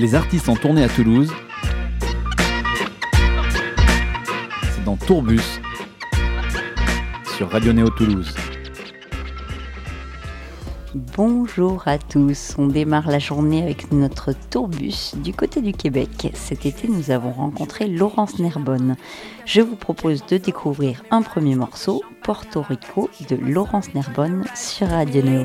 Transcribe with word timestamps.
Les 0.00 0.14
artistes 0.14 0.48
en 0.48 0.56
tournée 0.56 0.82
à 0.82 0.88
Toulouse. 0.88 1.30
C'est 4.72 4.82
dans 4.82 4.96
Tourbus 4.96 5.60
sur 7.36 7.50
Radio 7.50 7.74
Néo 7.74 7.90
Toulouse. 7.90 8.34
Bonjour 10.94 11.82
à 11.84 11.98
tous, 11.98 12.54
on 12.56 12.68
démarre 12.68 13.10
la 13.10 13.18
journée 13.18 13.62
avec 13.62 13.92
notre 13.92 14.32
tourbus 14.32 15.12
du 15.16 15.34
côté 15.34 15.60
du 15.60 15.74
Québec. 15.74 16.30
Cet 16.32 16.64
été, 16.64 16.88
nous 16.88 17.10
avons 17.10 17.32
rencontré 17.32 17.86
Laurence 17.86 18.38
Nerbonne. 18.38 18.96
Je 19.44 19.60
vous 19.60 19.76
propose 19.76 20.24
de 20.24 20.38
découvrir 20.38 21.02
un 21.10 21.20
premier 21.20 21.56
morceau, 21.56 22.02
Porto 22.22 22.62
Rico, 22.62 23.10
de 23.28 23.36
Laurence 23.36 23.92
Nerbonne 23.92 24.46
sur 24.54 24.88
Radio 24.88 25.20
Néo. 25.20 25.44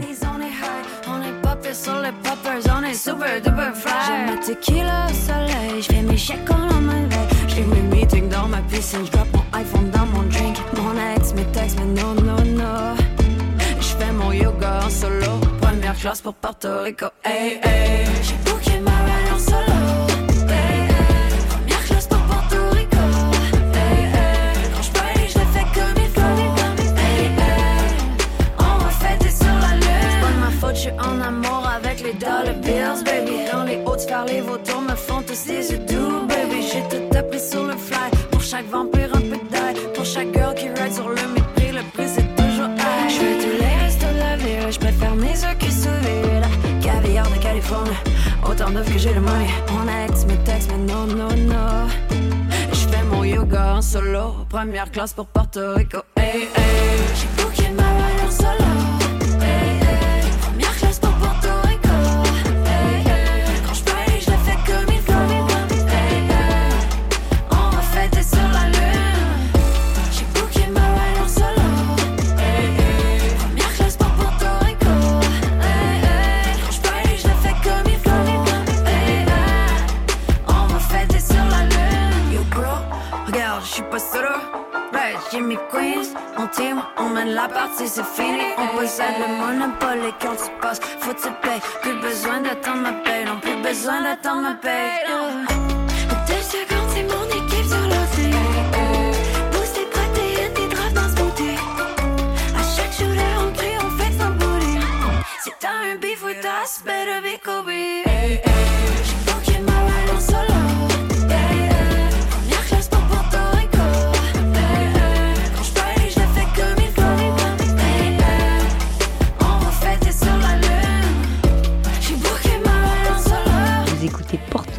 Tequila 4.55 5.07
soleil, 5.13 5.81
je 5.81 5.93
fais 5.93 6.01
mes 6.01 6.17
chèques 6.17 6.49
en 6.49 6.67
veille. 6.67 7.27
J'ai 7.47 7.63
mes 7.63 7.81
meetings 7.95 8.29
dans 8.29 8.47
ma 8.47 8.61
piscine, 8.61 9.05
je 9.05 9.17
mon 9.17 9.43
iPhone 9.53 9.89
dans 9.91 10.05
mon 10.05 10.23
drink. 10.23 10.57
Mon 10.77 10.93
ex 11.15 11.33
me 11.33 11.43
texte, 11.53 11.77
mais 11.79 12.01
non, 12.01 12.13
non, 12.15 12.43
non. 12.45 12.95
Je 13.79 13.95
fais 13.97 14.11
mon 14.11 14.31
yoga 14.31 14.81
en 14.85 14.89
solo, 14.89 15.39
première 15.61 15.95
classe 15.95 16.21
pour 16.21 16.33
Porto 16.33 16.81
Rico. 16.83 17.07
Hey, 17.23 17.59
hey. 17.63 18.05
J'ai 18.23 18.35
dollar 32.25 32.55
bills, 32.61 33.03
baby. 33.03 33.37
Dans 33.51 33.63
les 33.63 33.79
hautes 33.85 34.01
sphères, 34.01 34.25
les 34.25 34.41
vautours 34.41 34.81
me 34.81 34.95
font 34.95 35.21
tous 35.21 35.45
des 35.45 35.71
yeux 35.71 35.77
doux, 35.89 36.25
baby. 36.27 36.59
J'ai 36.69 36.83
tout 36.91 37.17
appris 37.17 37.39
sur 37.39 37.63
le 37.63 37.77
fly. 37.77 38.09
Pour 38.31 38.41
chaque 38.41 38.67
vampire, 38.69 39.11
un 39.13 39.21
peu 39.21 39.39
d'ail. 39.51 39.75
Pour 39.93 40.05
chaque 40.05 40.33
girl 40.33 40.53
qui 40.55 40.67
ride 40.69 40.93
sur 40.93 41.09
le 41.09 41.23
mépris, 41.35 41.71
le 41.71 41.83
prix 41.93 42.09
c'est 42.15 42.29
toujours 42.35 42.69
high. 42.69 43.09
Je 43.09 43.19
veux 43.21 43.37
tous 43.43 43.57
les 43.63 43.75
restos 43.83 44.13
de 44.13 44.19
la 44.19 44.35
ville, 44.37 44.71
je 44.71 44.79
préfère 44.79 45.15
mes 45.15 45.37
yeux 45.43 45.55
qui 45.59 45.71
se 45.71 45.89
vident. 46.03 46.53
Caviar 46.81 47.27
de 47.29 47.37
Californie, 47.37 48.01
autant 48.49 48.71
d'œufs 48.71 48.91
que 48.91 48.99
j'ai 48.99 49.13
le 49.13 49.21
money. 49.21 49.49
Mon 49.71 49.85
ex 50.03 50.25
me 50.25 50.35
texte, 50.43 50.71
mais 50.71 50.91
non, 50.91 51.05
non, 51.05 51.35
non. 51.53 51.87
Je 52.71 52.87
fais 52.89 53.03
mon 53.11 53.23
yoga 53.23 53.75
en 53.75 53.81
solo, 53.81 54.45
première 54.49 54.89
classe 54.91 55.13
pour 55.13 55.27
Porto 55.27 55.75
Rico. 55.75 55.99
Hey, 56.17 56.47
hey. 56.55 57.34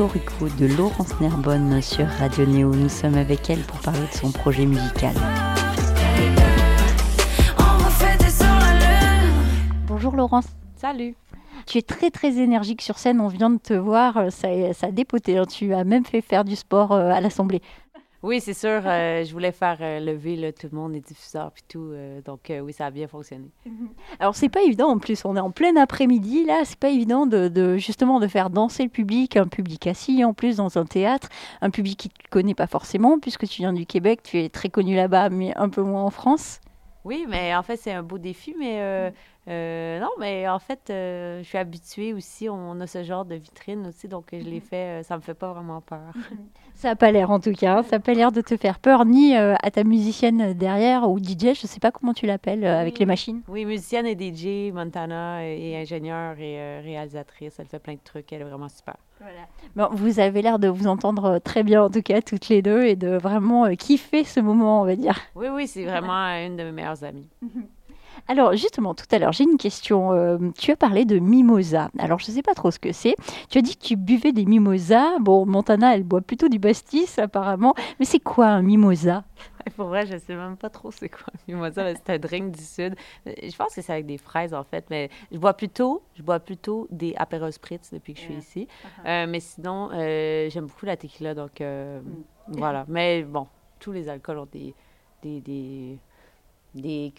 De 0.07 0.67
Laurence 0.77 1.21
Nerbonne 1.21 1.83
sur 1.83 2.07
Radio 2.07 2.47
Néo. 2.47 2.73
Nous 2.73 2.89
sommes 2.89 3.17
avec 3.17 3.51
elle 3.51 3.59
pour 3.63 3.81
parler 3.81 4.07
de 4.13 4.17
son 4.17 4.31
projet 4.31 4.65
musical. 4.65 5.13
Bonjour 9.89 10.15
Laurence. 10.15 10.47
Salut. 10.77 11.17
Tu 11.67 11.79
es 11.79 11.83
très 11.83 12.11
très 12.11 12.39
énergique 12.39 12.83
sur 12.83 12.99
scène, 12.99 13.21
on 13.21 13.27
vient 13.27 13.51
de 13.51 13.59
te 13.59 13.75
voir, 13.75 14.31
ça, 14.31 14.49
ça 14.75 14.87
a 14.87 14.91
dépoté. 14.93 15.39
hein. 15.39 15.47
Tu 15.47 15.75
as 15.75 15.83
même 15.83 16.05
fait 16.05 16.21
faire 16.21 16.45
du 16.45 16.55
sport 16.55 16.93
euh, 16.93 17.11
à 17.11 17.21
l'Assemblée. 17.21 17.61
Oui, 18.23 18.41
c'est 18.41 18.55
sûr, 18.55 18.83
euh, 18.85 19.25
je 19.25 19.33
voulais 19.33 19.53
faire 19.53 19.77
euh, 19.81 20.01
lever 20.01 20.53
tout 20.59 20.69
le 20.73 20.77
monde, 20.77 20.93
les 20.95 21.01
diffuseurs 21.01 21.53
puis 21.53 21.63
tout. 21.69 21.91
euh, 21.93 22.21
donc 22.23 22.51
oui, 22.63 22.73
ça 22.73 22.87
a 22.87 22.91
bien 22.91 23.07
fonctionné. 23.07 23.49
Alors 24.19 24.35
c'est 24.35 24.49
pas 24.49 24.63
évident 24.63 24.89
en 24.89 24.99
plus, 24.99 25.25
on 25.25 25.37
est 25.37 25.41
en 25.41 25.51
plein 25.51 25.77
après-midi 25.77 26.45
là, 26.45 26.63
c'est 26.65 26.79
pas 26.79 26.89
évident 26.89 27.27
de, 27.27 27.49
de- 27.49 27.77
justement 27.77 28.19
de 28.19 28.27
faire 28.27 28.51
danser 28.51 28.83
le 28.85 28.89
public, 28.89 29.37
un 29.37 29.47
public 29.47 29.87
assis 29.87 30.25
en 30.25 30.33
plus 30.35 30.57
dans 30.57 30.77
un 30.79 30.87
théâtre, 30.87 31.29
un 31.61 31.71
public 31.71 31.99
qui 31.99 32.09
te 32.09 32.29
connaît 32.31 32.55
pas 32.55 32.67
forcément 32.67 33.19
puisque 33.19 33.47
tu 33.47 33.63
viens 33.63 33.73
du 33.73 33.87
Québec, 33.87 34.23
tu 34.25 34.39
es 34.41 34.49
très 34.49 34.71
connu 34.71 34.97
là-bas 34.97 35.29
mais 35.31 35.57
un 35.57 35.69
peu 35.69 35.83
moins 35.83 36.03
en 36.03 36.11
France. 36.11 36.61
Oui, 37.07 37.25
mais 37.29 37.55
en 37.55 37.63
fait, 37.63 37.77
c'est 37.77 37.93
un 37.93 38.03
beau 38.03 38.19
défi, 38.19 38.53
mais 38.59 38.81
euh, 38.81 39.11
euh, 39.49 40.01
non, 40.01 40.09
mais 40.19 40.49
en 40.49 40.59
fait, 40.59 40.91
euh, 40.91 41.39
je 41.41 41.47
suis 41.49 41.57
habituée 41.57 42.13
aussi, 42.13 42.49
on 42.49 42.81
a 42.81 42.89
ce 42.89 43.05
genre 43.05 43.25
de 43.25 43.37
vitrine 43.37 43.87
aussi, 43.87 44.09
donc 44.09 44.25
je 44.33 44.39
l'ai 44.39 44.59
fait, 44.59 45.01
euh, 45.01 45.03
ça 45.05 45.15
me 45.17 45.23
fait 45.23 45.35
pas 45.35 45.53
vraiment 45.53 45.81
peur. 45.81 46.01
Ça 46.75 46.91
a 46.91 46.97
pas 46.97 47.11
l'air 47.13 47.31
en 47.31 47.39
tout 47.41 47.53
cas, 47.53 47.79
hein, 47.79 47.83
ça 47.85 47.97
a 47.97 47.99
pas 48.01 48.13
l'air 48.13 48.33
de 48.33 48.43
te 48.43 48.55
faire 48.59 48.81
peur 48.81 49.07
ni 49.07 49.35
à 49.35 49.71
ta 49.71 49.83
musicienne 49.83 50.53
derrière 50.53 51.09
ou 51.09 51.19
DJ, 51.19 51.55
je 51.55 51.67
sais 51.67 51.81
pas 51.81 51.91
comment 51.91 52.13
tu 52.13 52.27
l'appelles 52.27 52.67
avec 52.67 52.95
Oui. 52.95 52.99
les 53.01 53.07
machines. 53.07 53.41
Oui, 53.49 53.65
musicienne 53.65 54.05
et 54.05 54.15
DJ, 54.15 54.73
Montana, 54.75 55.43
et 55.49 55.75
ingénieure 55.75 56.39
et 56.39 56.81
réalisatrice, 56.81 57.55
elle 57.61 57.67
fait 57.67 57.79
plein 57.79 57.95
de 57.95 58.01
trucs, 58.05 58.31
elle 58.31 58.43
est 58.43 58.45
vraiment 58.45 58.69
super. 58.69 58.97
Bon, 59.75 59.89
vous 59.93 60.21
avez 60.21 60.43
l'air 60.43 60.59
de 60.59 60.69
vous 60.69 60.87
entendre 60.87 61.25
euh, 61.25 61.39
très 61.39 61.63
bien 61.63 61.83
en 61.83 61.91
tout 61.91 62.03
cas 62.03 62.23
toutes 62.23 62.49
les 62.49 62.63
deux 62.63 62.85
et 62.85 62.97
de 62.97 63.17
vraiment 63.17 63.67
euh, 63.67 63.75
kiffer 63.75 64.25
ce 64.25 64.41
moment 64.41 64.83
on 64.83 64.85
va 64.85 64.97
dire. 64.97 65.19
Oui, 65.35 65.49
oui, 65.53 65.67
c'est 65.67 65.85
vraiment 65.85 66.17
euh, 66.17 66.47
une 66.47 66.57
de 66.57 66.65
mes 66.65 66.73
meilleures 66.73 67.05
amies. 67.05 67.29
Alors 68.29 68.55
justement, 68.57 68.95
tout 68.95 69.05
à 69.11 69.19
l'heure, 69.19 69.33
j'ai 69.33 69.45
une 69.45 69.59
question. 69.59 70.13
Euh, 70.13 70.39
tu 70.59 70.73
as 70.73 70.77
parlé 70.77 71.05
de 71.05 71.19
mimosa. 71.19 71.91
Alors 71.99 72.19
je 72.19 72.31
ne 72.31 72.35
sais 72.37 72.43
pas 72.43 72.55
trop 72.55 72.71
ce 72.71 72.79
que 72.79 72.93
c'est. 72.93 73.15
Tu 73.51 73.59
as 73.59 73.63
dit 73.63 73.77
que 73.77 73.85
tu 73.85 73.97
buvais 73.97 74.33
des 74.33 74.45
mimosas. 74.47 75.19
Bon, 75.21 75.47
Montana, 75.47 75.95
elle 75.95 76.03
boit 76.03 76.23
plutôt 76.23 76.49
du 76.49 76.59
pastis 76.59 77.19
apparemment. 77.19 77.75
Mais 78.01 78.07
c'est 78.07 78.19
quoi 78.19 78.47
un 78.47 78.63
mimosa? 78.63 79.25
Pour 79.77 79.87
vrai, 79.87 80.07
je 80.07 80.17
sais 80.17 80.35
même 80.37 80.57
pas 80.57 80.71
trop 80.71 80.91
c'est 80.93 81.09
quoi 81.09 81.25
un 81.35 81.53
mimosa, 81.53 81.95
c'est 81.95 82.11
un 82.11 82.19
drink 82.19 82.53
du 82.53 82.63
Sud. 82.63 82.95
Euh, 83.27 83.33
Je 83.43 83.57
pense 83.57 83.75
que 83.75 83.83
c'est 83.83 83.93
avec 83.93 84.07
des 84.07 84.19
fraises, 84.19 84.55
en 84.55 84.63
fait, 84.65 84.87
mais 84.91 85.11
je 85.33 85.39
bois 85.39 85.55
plutôt, 85.55 86.03
je 86.15 86.23
bois 86.23 86.39
plutôt 86.41 86.87
des 86.91 87.15
Aperol 87.17 87.53
Spritz 87.53 87.91
depuis 87.93 88.15
que 88.15 88.21
je 88.21 88.25
suis 88.25 88.35
Yeah. 88.35 88.43
ici. 88.43 88.69
Euh, 89.07 89.27
mais 89.27 89.41
sinon, 89.41 89.91
euh, 89.93 90.49
j'aime 90.51 90.67
beaucoup 90.67 90.87
la 90.87 90.97
tequila, 90.97 91.35
donc 91.35 91.61
euh, 91.61 92.01
voilà. 92.49 92.85
Mais 92.89 93.23
bon, 93.25 93.49
tous 93.81 93.93
les 93.93 94.09
alcools 94.09 94.39
ont 94.39 94.47
des... 94.51 94.75
des, 95.23 95.41
des 95.41 95.99
des, 96.81 97.13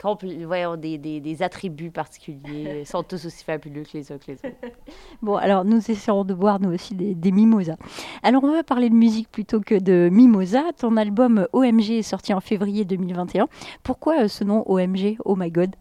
voyons, 0.46 0.78
des, 0.78 0.98
des, 0.98 1.20
des 1.20 1.44
attributs 1.44 1.92
particuliers, 1.92 2.86
sont 2.86 3.04
tous 3.04 3.26
aussi 3.26 3.44
fabuleux 3.44 3.84
que 3.84 3.98
les 3.98 4.12
uns 4.12 4.18
que 4.18 4.32
les 4.32 4.38
autres. 4.38 4.56
Bon, 5.22 5.36
alors 5.36 5.66
nous 5.66 5.78
essaierons 5.78 6.24
de 6.24 6.34
boire 6.34 6.60
nous 6.60 6.74
aussi 6.74 6.96
des, 6.96 7.16
des 7.16 7.32
mimosas. 7.32 7.78
Alors 8.24 8.44
on 8.44 8.52
va 8.52 8.64
parler 8.64 8.90
de 8.90 8.96
musique 8.96 9.30
plutôt 9.32 9.60
que 9.60 9.76
de 9.76 10.10
mimosa. 10.12 10.64
Ton 10.78 10.98
album 10.98 11.48
OMG 11.54 11.92
est 11.92 12.02
sorti 12.04 12.34
en 12.34 12.40
février 12.40 12.86
2021. 12.86 13.48
Pourquoi 13.84 14.24
euh, 14.24 14.28
ce 14.28 14.44
nom 14.44 14.64
OMG 14.68 15.18
Oh 15.26 15.36
my 15.36 15.52
God 15.52 15.76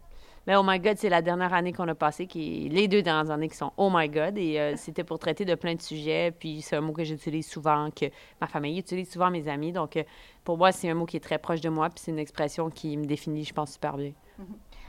Mais 0.47 0.55
Oh 0.57 0.63
My 0.65 0.79
God, 0.79 0.97
c'est 0.97 1.09
la 1.09 1.23
dernière 1.23 1.53
année 1.53 1.73
qu'on 1.73 1.89
a 1.89 1.95
passée, 1.95 2.27
qui 2.27 2.69
les 2.69 2.89
deux 2.89 3.03
dernières 3.03 3.33
années 3.33 3.49
qui 3.49 3.57
sont 3.57 3.73
Oh 3.77 3.91
My 3.93 4.09
God. 4.09 4.39
Et 4.39 4.59
euh, 4.61 4.75
c'était 4.77 5.05
pour 5.05 5.19
traiter 5.19 5.45
de 5.45 5.55
plein 5.55 5.75
de 5.75 5.83
sujets. 5.83 6.33
Puis 6.39 6.63
c'est 6.63 6.77
un 6.77 6.81
mot 6.81 6.93
que 6.93 7.05
j'utilise 7.05 7.47
souvent, 7.47 7.91
que 7.91 8.07
ma 8.41 8.47
famille 8.47 8.79
utilise 8.79 9.11
souvent, 9.11 9.31
mes 9.31 9.49
amis. 9.49 9.73
Donc 9.73 9.97
euh, 9.97 10.05
pour 10.45 10.59
moi, 10.59 10.73
c'est 10.73 10.89
un 10.89 10.95
mot 10.95 11.07
qui 11.07 11.17
est 11.17 11.21
très 11.21 11.39
proche 11.39 11.61
de 11.61 11.69
moi. 11.69 11.91
Puis 11.91 12.03
c'est 12.05 12.11
une 12.13 12.19
expression 12.19 12.71
qui 12.71 12.97
me 12.97 13.05
définit, 13.07 13.45
je 13.45 13.53
pense, 13.53 13.73
super 13.73 13.97
bien. 13.97 14.13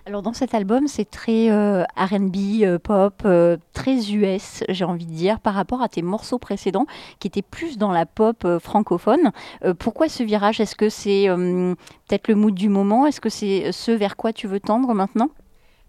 Alors 0.08 0.22
dans 0.22 0.32
cet 0.32 0.54
album, 0.54 0.88
c'est 0.88 1.10
très 1.10 1.52
euh, 1.52 1.84
R&B, 1.98 2.64
euh, 2.64 2.80
pop, 2.80 3.24
euh, 3.26 3.58
très 3.74 4.10
US, 4.14 4.64
j'ai 4.70 4.86
envie 4.86 5.06
de 5.06 5.12
dire, 5.12 5.42
par 5.42 5.54
rapport 5.54 5.82
à 5.82 5.90
tes 5.90 6.02
morceaux 6.02 6.38
précédents 6.38 6.86
qui 7.20 7.28
étaient 7.28 7.42
plus 7.42 7.78
dans 7.78 7.92
la 7.92 8.06
pop 8.06 8.48
francophone. 8.60 9.32
Pourquoi 9.80 10.08
ce 10.08 10.24
virage? 10.24 10.62
Est-ce 10.62 10.78
que 10.78 10.88
c'est 10.88 11.28
peut-être 11.28 12.30
le 12.30 12.36
mood 12.36 12.54
du 12.54 12.70
moment? 12.70 13.06
Est-ce 13.06 13.20
que 13.20 13.28
c'est 13.28 13.74
ce 13.74 13.92
vers 13.92 14.16
quoi 14.16 14.32
tu 14.32 14.48
veux 14.48 14.62
tendre 14.62 14.94
maintenant? 14.94 15.30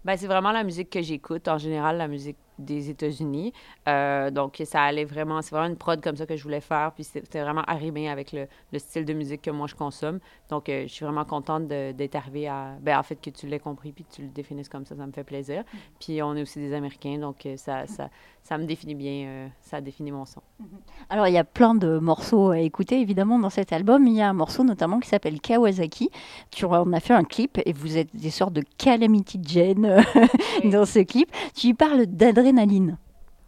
Ben, 0.05 0.17
c'est 0.17 0.27
vraiment 0.27 0.51
la 0.51 0.63
musique 0.63 0.89
que 0.89 1.01
j'écoute. 1.01 1.47
En 1.47 1.57
général, 1.57 1.97
la 1.97 2.07
musique 2.07 2.37
des 2.59 2.89
États-Unis. 2.89 3.53
Euh, 3.87 4.29
donc, 4.31 4.61
ça 4.65 4.83
allait 4.83 5.05
vraiment, 5.05 5.41
c'est 5.41 5.55
vraiment 5.55 5.69
une 5.69 5.77
prod 5.77 6.01
comme 6.01 6.15
ça 6.15 6.25
que 6.25 6.35
je 6.35 6.43
voulais 6.43 6.61
faire. 6.61 6.91
Puis 6.93 7.03
c'était 7.03 7.41
vraiment 7.41 7.63
arrimé 7.63 8.09
avec 8.09 8.31
le, 8.31 8.47
le, 8.71 8.79
style 8.79 9.05
de 9.05 9.13
musique 9.13 9.41
que 9.41 9.51
moi 9.51 9.67
je 9.67 9.75
consomme. 9.75 10.19
Donc, 10.49 10.69
euh, 10.69 10.83
je 10.83 10.93
suis 10.93 11.05
vraiment 11.05 11.25
contente 11.25 11.67
d'être 11.67 12.15
arrivée 12.15 12.47
à. 12.47 12.75
Ben, 12.81 12.99
en 12.99 13.03
fait, 13.03 13.15
que 13.15 13.29
tu 13.29 13.47
l'aies 13.47 13.59
compris 13.59 13.91
puis 13.91 14.03
que 14.03 14.13
tu 14.13 14.21
le 14.21 14.29
définisses 14.29 14.69
comme 14.69 14.85
ça, 14.85 14.95
ça 14.95 15.05
me 15.05 15.11
fait 15.11 15.23
plaisir. 15.23 15.61
Mm-hmm. 15.61 15.77
Puis 15.99 16.21
on 16.21 16.35
est 16.35 16.41
aussi 16.41 16.59
des 16.59 16.73
Américains, 16.73 17.17
donc 17.17 17.47
ça, 17.55 17.87
ça, 17.87 18.09
ça 18.43 18.57
me 18.57 18.65
définit 18.65 18.95
bien, 18.95 19.49
ça 19.61 19.81
définit 19.81 20.11
mon 20.11 20.25
son. 20.25 20.41
Mm-hmm. 20.61 20.65
Alors, 21.09 21.27
il 21.27 21.33
y 21.33 21.37
a 21.37 21.43
plein 21.43 21.75
de 21.75 21.99
morceaux 21.99 22.51
à 22.51 22.59
écouter, 22.59 22.99
évidemment, 22.99 23.39
dans 23.39 23.49
cet 23.49 23.73
album. 23.73 24.05
Il 24.07 24.13
y 24.13 24.21
a 24.21 24.29
un 24.29 24.33
morceau 24.33 24.63
notamment 24.63 24.99
qui 24.99 25.07
s'appelle 25.07 25.39
Kawasaki. 25.39 26.09
Tu 26.51 26.65
en 26.65 26.93
as 26.93 26.99
fait 26.99 27.13
un 27.13 27.23
clip 27.23 27.59
et 27.65 27.73
vous 27.73 27.97
êtes 27.97 28.15
des 28.15 28.29
sortes 28.29 28.53
de 28.53 28.63
Calamity 28.77 29.39
Jane 29.43 30.03
dans 30.65 30.85
ce 30.85 30.99
clip. 30.99 31.31
Tu 31.55 31.73
parles 31.73 32.05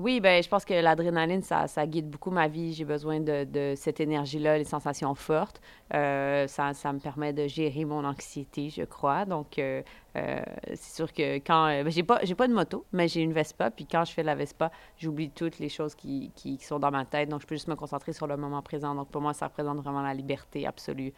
Oui, 0.02 0.20
ben, 0.20 0.42
je 0.42 0.50
pense 0.50 0.66
que 0.66 0.74
l'adrénaline, 0.74 1.44
ça, 1.44 1.68
ça, 1.68 1.86
guide 1.86 2.10
beaucoup 2.10 2.32
ma 2.32 2.48
vie. 2.48 2.74
J'ai 2.74 2.86
besoin 2.86 3.20
de, 3.20 3.44
de 3.44 3.74
cette 3.76 4.00
énergie-là, 4.00 4.58
les 4.58 4.64
sensations 4.64 5.14
fortes. 5.14 5.62
Euh, 5.94 6.48
ça, 6.48 6.74
ça, 6.74 6.92
me 6.92 6.98
permet 6.98 7.34
de 7.34 7.46
gérer 7.46 7.86
mon 7.86 8.04
anxiété, 8.04 8.72
je 8.72 8.82
crois. 8.82 9.26
Donc, 9.26 9.60
euh, 9.60 9.84
euh, 10.16 10.42
c'est 10.70 10.96
sûr 10.96 11.14
que 11.14 11.36
quand... 11.36 11.68
Ben, 11.68 11.92
j'ai 11.92 12.02
pas, 12.02 12.20
j'ai 12.24 12.34
pas 12.34 12.48
de 12.48 12.54
moto, 12.54 12.84
mais 12.92 13.08
j'ai 13.08 13.22
une 13.22 13.32
Vespa. 13.32 13.70
Puis 13.70 13.86
quand 13.86 14.04
je 14.04 14.12
fais 14.12 14.24
la 14.24 14.34
Vespa, 14.34 14.72
j'oublie 14.98 15.30
toutes 15.30 15.60
les 15.60 15.70
choses 15.70 15.94
qui, 15.94 16.32
qui, 16.36 16.58
sont 16.58 16.80
dans 16.80 16.90
ma 16.90 17.06
tête. 17.06 17.30
Donc, 17.30 17.42
je 17.42 17.46
peux 17.46 17.54
juste 17.54 17.68
me 17.68 17.76
concentrer 17.76 18.12
sur 18.12 18.26
le 18.26 18.38
moment 18.38 18.64
présent. 18.64 18.96
Donc, 18.96 19.10
pour 19.10 19.22
moi, 19.22 19.36
ça 19.36 19.46
représente 19.46 19.78
vraiment 19.82 20.02
la 20.02 20.16
liberté 20.16 20.66
absolue. 20.66 21.14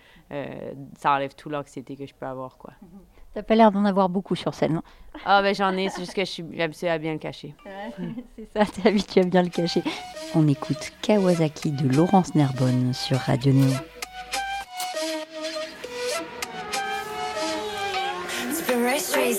ça 0.97 1.13
enlève 1.13 1.35
toute 1.35 1.53
l'anxiété 1.53 1.95
que 1.95 2.05
je 2.05 2.13
peux 2.13 2.25
avoir, 2.25 2.57
quoi. 2.57 2.73
Mm-hmm. 2.83 3.12
T'as 3.33 3.41
pas 3.41 3.55
l'air 3.55 3.71
d'en 3.71 3.83
avoir 3.85 4.09
beaucoup 4.09 4.35
sur 4.35 4.53
scène, 4.53 4.73
non 4.73 4.83
Ah, 5.25 5.41
ben 5.41 5.55
j'en 5.55 5.75
ai, 5.75 5.89
c'est 5.89 6.01
juste 6.01 6.13
que 6.13 6.23
je 6.23 6.29
suis 6.29 6.61
habituée 6.61 6.89
à 6.89 6.99
bien 6.99 7.13
le 7.13 7.19
cacher. 7.19 7.55
c'est 8.37 8.47
ça, 8.53 8.65
t'es 8.65 8.87
habituée 8.87 9.21
à 9.21 9.25
bien 9.25 9.41
le 9.41 9.49
cacher. 9.49 9.81
On 10.35 10.47
écoute 10.47 10.91
Kawasaki 11.01 11.71
de 11.71 11.95
Laurence 11.95 12.35
Nerbonne 12.35 12.93
sur 12.93 13.17
Radio 13.17 13.51
Néo. 13.53 13.73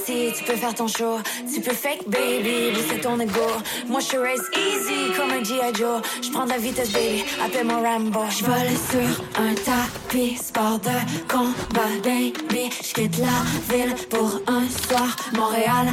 Tracy, 0.05 0.33
tu 0.37 0.45
peux 0.45 0.57
faire 0.57 0.75
ton 0.75 0.87
show, 0.87 1.19
tu 1.53 1.61
peux 1.61 1.73
fake 1.73 2.09
baby, 2.09 2.73
c'est 2.89 3.01
ton 3.01 3.19
ego. 3.19 3.41
Moi 3.89 4.01
je 4.01 4.17
race 4.17 4.41
easy 4.55 5.13
comme 5.17 5.31
un 5.31 5.43
G.I. 5.43 5.75
Joe. 5.75 6.03
Je 6.23 6.31
prends 6.31 6.45
de 6.45 6.51
la 6.51 6.59
vitesse 6.59 6.93
baby, 6.93 7.25
appelle-moi 7.45 7.77
Rambo. 7.83 8.21
Je 8.31 8.45
vole 8.45 8.75
sur 8.91 9.25
un 9.41 9.55
tapis, 9.55 10.37
sport 10.37 10.79
de 10.81 10.91
combat 11.29 11.89
baby. 12.03 12.71
Je 12.83 12.93
quitte 12.93 13.19
la 13.19 13.75
ville 13.75 13.95
pour 14.11 14.41
un 14.47 14.65
soir, 14.69 15.17
Montréal, 15.33 15.93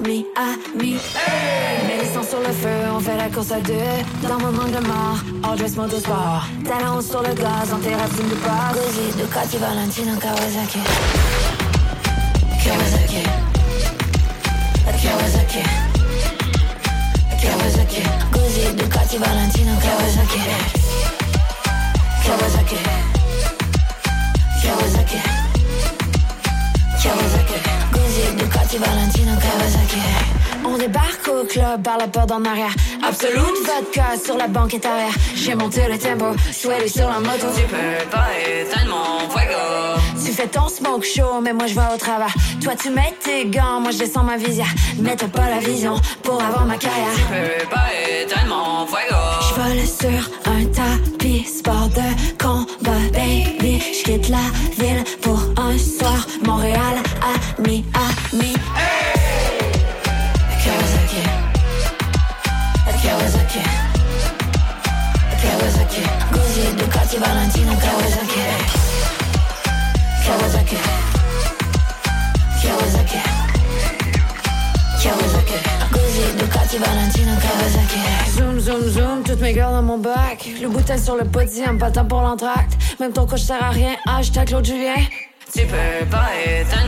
ami, 0.00 0.26
ami. 0.36 0.94
Hey! 0.94 1.86
Mets 1.86 2.02
les 2.02 2.12
sangs 2.12 2.22
sur 2.22 2.40
le 2.40 2.52
feu, 2.52 2.90
on 2.94 3.00
fait 3.00 3.16
la 3.16 3.28
course 3.28 3.52
à 3.52 3.60
deux. 3.60 4.28
Dans 4.28 4.38
mon 4.38 4.58
angle 4.58 4.86
mort, 4.86 5.18
all 5.44 5.56
dress 5.56 5.76
mode 5.76 5.94
sport. 5.96 6.44
Talent 6.64 7.00
sur 7.00 7.22
le 7.22 7.34
gaz, 7.34 7.72
en 7.72 7.78
thérapie 7.78 8.16
de 8.16 8.34
base. 8.36 8.74
Gozzi, 8.74 9.16
Ducati, 9.18 9.56
Valentino, 9.58 10.16
Kawasaki? 10.18 10.78
Kawasaki 12.64 13.33
Kawasaki 15.04 15.62
Kawasaki 17.42 18.02
Guzzi, 18.32 18.62
Ducati, 18.78 19.16
Valentino 19.18 19.72
Kawasaki 19.84 20.40
Kawasaki 22.24 22.78
Kawasaki 24.62 25.18
Kawasaki 27.02 27.58
Guzzi, 27.92 28.24
Ducati, 28.38 28.76
Valentino 28.78 29.32
Kawasaki 29.44 30.00
on 30.66 30.78
débarque 30.78 31.28
au 31.28 31.44
club 31.44 31.82
par 31.82 31.98
la 31.98 32.08
porte 32.08 32.32
en 32.32 32.42
arrière. 32.44 32.74
Absolute 33.06 33.58
vodka 33.66 34.16
sur 34.24 34.36
la 34.38 34.48
banquette 34.48 34.86
arrière. 34.86 35.12
J'ai 35.34 35.54
monté 35.54 35.82
le 35.86 35.98
tempo, 35.98 36.24
sweaty 36.50 36.88
sur 36.88 37.06
la 37.08 37.20
moto. 37.20 37.46
Tu 37.54 37.62
peux 37.64 38.08
pas 38.10 38.28
éteindre 38.40 38.96
mon 38.96 39.28
fuego. 39.28 40.00
Tu 40.34 40.40
fais 40.40 40.48
ton 40.48 40.68
smoke 40.68 41.04
show, 41.04 41.40
mais 41.40 41.52
moi 41.52 41.68
je 41.68 41.76
vais 41.76 41.94
au 41.94 41.96
travail. 41.96 42.32
Toi 42.60 42.72
tu 42.74 42.90
mets 42.90 43.14
tes 43.22 43.46
gants, 43.46 43.78
moi 43.78 43.92
je 43.92 43.98
descends 43.98 44.24
ma 44.24 44.36
visière. 44.36 44.74
Mais 44.98 45.14
t'as 45.14 45.28
pas 45.28 45.48
la 45.48 45.60
vision 45.60 45.94
pour 46.24 46.42
avoir 46.42 46.66
ma 46.66 46.76
carrière. 46.76 47.06
Tu 47.14 47.22
peux 47.22 47.68
pas 47.68 47.86
éteindre 48.20 48.48
mon 48.48 48.84
fuego. 48.84 49.14
Je 49.48 49.54
vole 49.54 49.86
sur 49.86 50.30
un 50.46 50.64
tapis, 50.72 51.44
sport 51.44 51.88
de 51.90 52.42
combat, 52.42 52.90
baby. 53.12 53.80
Je 53.80 54.02
quitte 54.02 54.28
la 54.28 54.38
ville 54.76 55.04
pour 55.22 55.40
un 55.56 55.78
soir. 55.78 56.26
Montréal, 56.44 56.96
ami, 57.60 57.84
ami. 57.94 58.54
Ducati, 66.76 67.18
Valentino, 67.18 67.72
Kawasaki 67.76 68.63
Kawasaki. 70.24 70.76
Kawasaki. 72.62 73.18
Kawasaki. 75.02 75.56
Ducati, 76.38 76.78
Valentino, 76.78 77.32
Kawasaki. 77.44 77.98
Zoom, 78.34 78.58
zoom, 78.58 78.88
zoom, 78.88 79.22
toutes 79.22 79.40
mes 79.40 79.52
girls 79.52 79.72
dans 79.72 79.82
mon 79.82 79.98
bac. 79.98 80.48
Le 80.62 80.68
bouteille 80.68 80.98
sur 80.98 81.16
le 81.16 81.24
podium, 81.24 81.78
pas 81.78 81.90
temps 81.90 82.06
pour 82.06 82.22
l'entracte. 82.22 82.72
Même 83.00 83.12
ton 83.12 83.26
coach 83.26 83.42
sert 83.42 83.62
à 83.62 83.68
rien, 83.68 83.96
hashtag 84.06 84.48
Claude 84.48 84.64
Julien. 84.64 84.94
Tu 85.52 85.66
peux 85.66 86.06
pas 86.10 86.30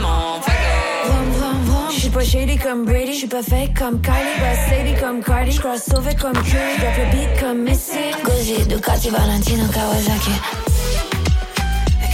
mon 0.00 0.40
fuego 0.40 1.04
Vroom, 1.04 1.30
vroom, 1.32 1.64
vroom. 1.66 1.90
J'suis 1.90 2.08
pas 2.08 2.24
shady 2.24 2.56
comme 2.56 2.86
Brady, 2.86 3.12
j'suis 3.12 3.28
pas 3.28 3.42
fake 3.42 3.74
comme 3.78 4.00
Kylie. 4.00 4.40
Pas 4.40 4.66
steady 4.66 4.94
comme 4.98 5.22
Cardi, 5.22 5.52
j'crois 5.52 5.78
sauvé 5.78 6.14
comme 6.14 6.32
Curry. 6.32 6.78
Drop 6.78 6.96
le 6.98 7.10
beat 7.12 7.40
comme 7.40 7.62
Missy. 7.64 8.12
Guzzi, 8.24 8.66
Ducati, 8.66 9.10
Valentino, 9.10 9.66
Kawasaki. 9.66 10.32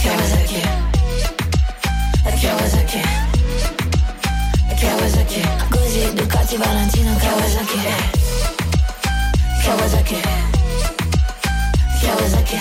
Kawasaki 0.03 0.82
Kawasaki 2.23 3.01
Kawasaki 4.79 5.41
Guzzi, 5.71 6.03
Ducati, 6.15 6.57
Valentino, 6.57 7.11
Kawasaki 7.19 7.79
Kawasaki 9.63 10.17
Kawasaki 12.01 12.59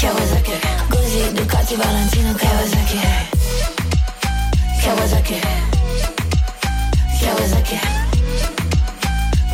Kawasaki 0.00 0.54
Guzzi, 0.90 1.22
Ducati, 1.34 1.76
Valentino, 1.76 2.34
Kawasaki 2.34 2.98
Kawasaki 4.82 5.40
Kawasaki 7.20 7.78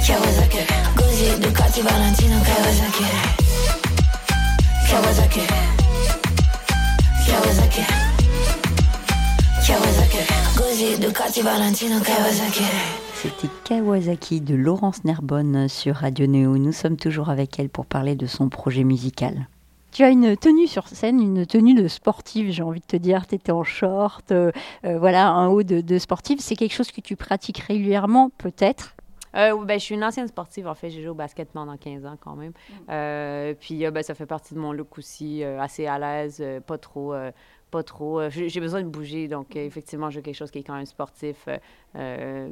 Kawasaki 0.06 0.60
Guzzi, 0.96 1.28
Ducati, 1.40 1.82
Valentino, 1.82 2.40
Kawasaki 2.44 3.04
Kawasaki 4.88 5.42
Kawasaki 7.26 8.07
Kawasaki 9.68 10.18
Guzzi, 10.56 10.98
Ducati, 10.98 11.42
Valentino, 11.42 12.00
Kawasaki 12.00 12.64
C'était 13.12 13.48
Kawasaki 13.64 14.40
de 14.40 14.54
Laurence 14.54 15.04
Nerbonne 15.04 15.68
sur 15.68 15.96
Radio 15.96 16.26
Néo. 16.26 16.56
Nous 16.56 16.72
sommes 16.72 16.96
toujours 16.96 17.28
avec 17.28 17.58
elle 17.58 17.68
pour 17.68 17.84
parler 17.84 18.16
de 18.16 18.24
son 18.24 18.48
projet 18.48 18.82
musical. 18.82 19.46
Tu 19.92 20.04
as 20.04 20.08
une 20.08 20.38
tenue 20.38 20.68
sur 20.68 20.88
scène, 20.88 21.20
une 21.20 21.44
tenue 21.44 21.74
de 21.74 21.86
sportive, 21.86 22.50
j'ai 22.50 22.62
envie 22.62 22.80
de 22.80 22.86
te 22.86 22.96
dire. 22.96 23.26
Tu 23.26 23.34
étais 23.34 23.52
en 23.52 23.62
short, 23.62 24.32
euh, 24.32 24.52
euh, 24.86 24.98
voilà, 24.98 25.28
un 25.28 25.48
haut 25.48 25.62
de, 25.62 25.82
de 25.82 25.98
sportive. 25.98 26.38
C'est 26.40 26.56
quelque 26.56 26.74
chose 26.74 26.90
que 26.90 27.02
tu 27.02 27.14
pratiques 27.14 27.58
régulièrement, 27.58 28.30
peut-être? 28.38 28.94
Euh, 29.36 29.62
ben, 29.66 29.78
je 29.78 29.84
suis 29.84 29.94
une 29.94 30.04
ancienne 30.04 30.28
sportive, 30.28 30.66
en 30.66 30.74
fait. 30.74 30.88
J'ai 30.88 31.02
joué 31.02 31.10
au 31.10 31.14
basket 31.14 31.50
pendant 31.52 31.76
15 31.76 32.06
ans 32.06 32.16
quand 32.18 32.36
même. 32.36 32.52
Mm. 32.88 33.54
puis 33.60 33.90
ben, 33.90 34.02
ça 34.02 34.14
fait 34.14 34.24
partie 34.24 34.54
de 34.54 34.60
mon 34.60 34.72
look 34.72 34.96
aussi, 34.96 35.44
assez 35.44 35.86
à 35.86 35.98
l'aise, 35.98 36.42
pas 36.66 36.78
trop. 36.78 37.12
Pas 37.70 37.82
trop. 37.82 38.28
J'ai 38.30 38.60
besoin 38.60 38.82
de 38.82 38.88
bouger, 38.88 39.28
donc 39.28 39.54
mm. 39.54 39.58
effectivement, 39.58 40.10
j'ai 40.10 40.22
quelque 40.22 40.36
chose 40.36 40.50
qui 40.50 40.58
est 40.58 40.64
quand 40.64 40.76
même 40.76 40.86
sportif. 40.86 41.48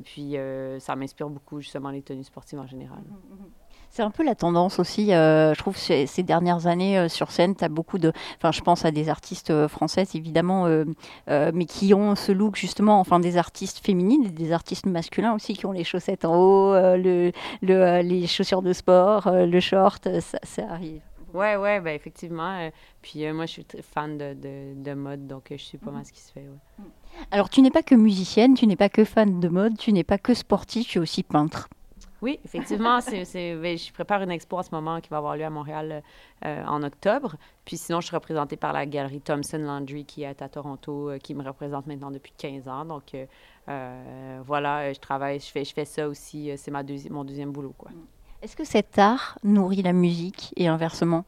puis 0.05 0.37
ça 0.79 0.97
m'inspire 0.97 1.29
beaucoup, 1.29 1.61
justement, 1.61 1.91
les 1.91 2.03
tenues 2.03 2.25
sportives 2.25 2.59
en 2.59 2.67
général. 2.67 3.01
Mm, 3.01 3.45
c'est 3.91 4.03
un 4.03 4.11
peu 4.11 4.25
la 4.25 4.35
tendance 4.35 4.79
aussi, 4.79 5.15
euh, 5.15 5.55
je 5.55 5.59
trouve, 5.59 5.77
ces, 5.77 6.07
ces 6.07 6.23
dernières 6.23 6.67
années 6.67 6.99
euh, 6.99 7.09
sur 7.09 7.31
scène, 7.31 7.55
tu 7.57 7.65
as 7.65 7.69
beaucoup 7.69 7.99
de... 7.99 8.13
Enfin, 8.37 8.53
je 8.53 8.61
pense 8.61 8.85
à 8.85 8.91
des 8.91 9.09
artistes 9.09 9.51
euh, 9.51 9.69
françaises, 9.69 10.15
évidemment, 10.15 10.69
mais 11.27 11.65
qui 11.65 11.95
ont 11.95 12.15
ce 12.15 12.33
look, 12.33 12.57
justement, 12.57 13.01
enfin, 13.01 13.21
des 13.21 13.37
artistes 13.37 13.85
féminines 13.85 14.27
et 14.27 14.31
des 14.31 14.53
artistes 14.53 14.87
masculins 14.87 15.35
aussi, 15.35 15.55
qui 15.55 15.67
ont 15.67 15.73
les 15.73 15.85
chaussettes 15.85 16.25
en 16.25 16.37
haut, 16.37 16.75
le, 16.75 17.33
le, 17.63 18.03
les 18.03 18.27
chaussures 18.27 18.63
de 18.63 18.73
sport, 18.73 19.31
le 19.33 19.61
short, 19.61 20.09
ça, 20.21 20.39
ça 20.43 20.63
arrive. 20.71 21.01
Ouais, 21.37 21.57
ouais, 21.57 21.81
ben 21.81 21.95
effectivement. 21.95 22.71
puis 23.03 23.31
moi, 23.33 23.47
je 23.47 23.53
suis 23.53 23.65
très 23.65 23.83
fan 23.83 24.17
de, 24.19 24.35
de, 24.35 24.75
de, 24.83 24.95
mode, 24.95 25.27
donc 25.27 25.47
je 25.51 25.63
sais 25.63 25.79
pas 25.79 25.91
mal 25.91 26.05
ce 26.05 26.13
qui 26.13 26.21
se 26.21 26.33
fait. 26.33 26.41
Ouais. 26.49 26.85
Alors, 27.31 27.49
tu 27.51 27.63
n'es 27.63 27.71
pas 27.71 27.83
que 27.83 27.95
musicienne, 27.95 28.55
tu 28.55 28.67
n'es 28.67 28.77
pas 28.77 28.89
que 28.89 29.05
fan 29.05 29.41
de 29.41 29.49
mode, 29.49 29.77
tu 29.79 29.93
n'es 29.93 30.05
pas 30.05 30.19
que 30.19 30.35
sportive, 30.35 30.85
tu 30.85 30.99
es 30.99 31.01
aussi 31.01 31.23
peintre. 31.23 31.69
Oui, 32.23 32.41
effectivement. 32.45 33.01
c'est, 33.03 33.55
ben, 33.57 33.77
je 33.77 33.93
prépare 33.93 34.23
une 34.23 34.31
expo 34.31 34.57
en 34.57 34.63
ce 34.63 34.71
moment 34.73 35.01
qui 35.01 35.11
va 35.11 35.19
avoir 35.19 35.37
lieu 35.37 35.45
à 35.45 35.51
Montréal 35.51 36.03
euh, 36.45 36.65
en 36.65 36.83
octobre. 36.83 37.37
Puis 37.67 37.77
sinon, 37.77 38.01
je 38.01 38.07
suis 38.07 38.17
représentée 38.17 38.57
par 38.57 38.73
la 38.73 38.87
galerie 38.87 39.21
Thompson 39.21 39.59
Landry 39.59 40.07
qui 40.07 40.23
est 40.23 40.41
à 40.41 40.49
Toronto, 40.49 41.11
euh, 41.11 41.19
qui 41.19 41.35
me 41.35 41.45
représente 41.45 41.87
maintenant 41.87 42.11
depuis 42.11 42.33
15 42.39 42.69
ans. 42.69 42.85
Donc 42.87 43.15
euh, 43.15 43.27
euh, 43.69 44.41
voilà, 44.45 44.79
euh, 44.81 44.95
je 44.95 44.99
travaille, 45.01 45.41
je 45.41 45.47
fais, 45.47 45.65
je 45.65 45.75
fais 45.75 45.85
ça 45.85 46.09
aussi. 46.09 46.51
euh, 46.51 46.55
C'est 46.57 46.71
ma 46.71 46.83
deuxi- 46.83 47.11
mon 47.11 47.23
deuxième 47.23 47.53
boulot. 47.53 47.75
Quoi. 47.77 47.91
Est-ce 48.47 48.55
que 48.55 48.63
cet 48.63 48.97
art 48.97 49.41
nourrit 49.43 49.83
la 49.83 49.93
musique 49.93 50.55
et 50.55 50.69
inversement? 50.69 51.25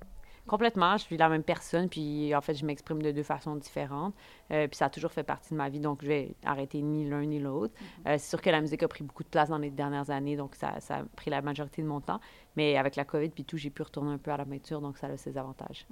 Complètement, 0.46 0.96
je 0.96 1.02
suis 1.02 1.16
la 1.16 1.28
même 1.28 1.42
personne, 1.42 1.88
puis 1.88 2.32
en 2.32 2.40
fait, 2.40 2.54
je 2.54 2.64
m'exprime 2.64 3.02
de 3.02 3.10
deux 3.10 3.24
façons 3.24 3.56
différentes. 3.56 4.14
Euh, 4.52 4.68
puis 4.68 4.76
ça 4.76 4.84
a 4.84 4.88
toujours 4.88 5.10
fait 5.10 5.24
partie 5.24 5.50
de 5.50 5.56
ma 5.56 5.68
vie, 5.68 5.80
donc 5.80 5.98
je 6.02 6.06
vais 6.06 6.36
arrêter 6.44 6.80
ni 6.80 7.08
l'un 7.08 7.24
ni 7.24 7.40
l'autre. 7.40 7.74
Euh, 8.06 8.14
c'est 8.18 8.28
sûr 8.28 8.40
que 8.40 8.48
la 8.50 8.60
musique 8.60 8.84
a 8.84 8.86
pris 8.86 9.02
beaucoup 9.02 9.24
de 9.24 9.28
place 9.28 9.48
dans 9.48 9.58
les 9.58 9.70
dernières 9.70 10.10
années, 10.10 10.36
donc 10.36 10.54
ça, 10.54 10.78
ça 10.78 10.98
a 10.98 11.02
pris 11.16 11.28
la 11.28 11.42
majorité 11.42 11.82
de 11.82 11.88
mon 11.88 12.00
temps. 12.00 12.20
Mais 12.54 12.76
avec 12.76 12.94
la 12.94 13.04
COVID 13.04 13.30
puis 13.30 13.44
tout, 13.44 13.56
j'ai 13.56 13.70
pu 13.70 13.82
retourner 13.82 14.12
un 14.12 14.18
peu 14.18 14.30
à 14.30 14.36
la 14.36 14.44
peinture, 14.44 14.80
donc 14.80 14.96
ça 14.96 15.08
a 15.08 15.16
ses 15.16 15.36
avantages. 15.36 15.88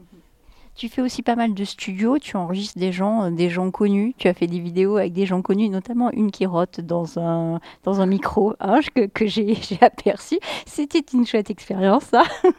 Tu 0.76 0.88
fais 0.88 1.02
aussi 1.02 1.22
pas 1.22 1.36
mal 1.36 1.54
de 1.54 1.64
studios, 1.64 2.18
tu 2.18 2.36
enregistres 2.36 2.78
des 2.78 2.92
gens, 2.92 3.24
euh, 3.24 3.30
des 3.30 3.48
gens 3.48 3.70
connus, 3.70 4.14
tu 4.18 4.28
as 4.28 4.34
fait 4.34 4.46
des 4.46 4.60
vidéos 4.60 4.98
avec 4.98 5.12
des 5.12 5.26
gens 5.26 5.42
connus, 5.42 5.68
notamment 5.68 6.10
une 6.12 6.30
qui 6.30 6.46
rote 6.46 6.80
dans 6.80 7.18
un, 7.18 7.60
dans 7.82 8.00
un 8.00 8.06
micro 8.06 8.54
hein, 8.60 8.80
que, 8.94 9.06
que 9.06 9.26
j'ai 9.26 9.56
aperçu. 9.80 10.38
C'était 10.66 11.04
une 11.14 11.26
chouette 11.26 11.50
expérience, 11.50 12.04
ça. 12.04 12.22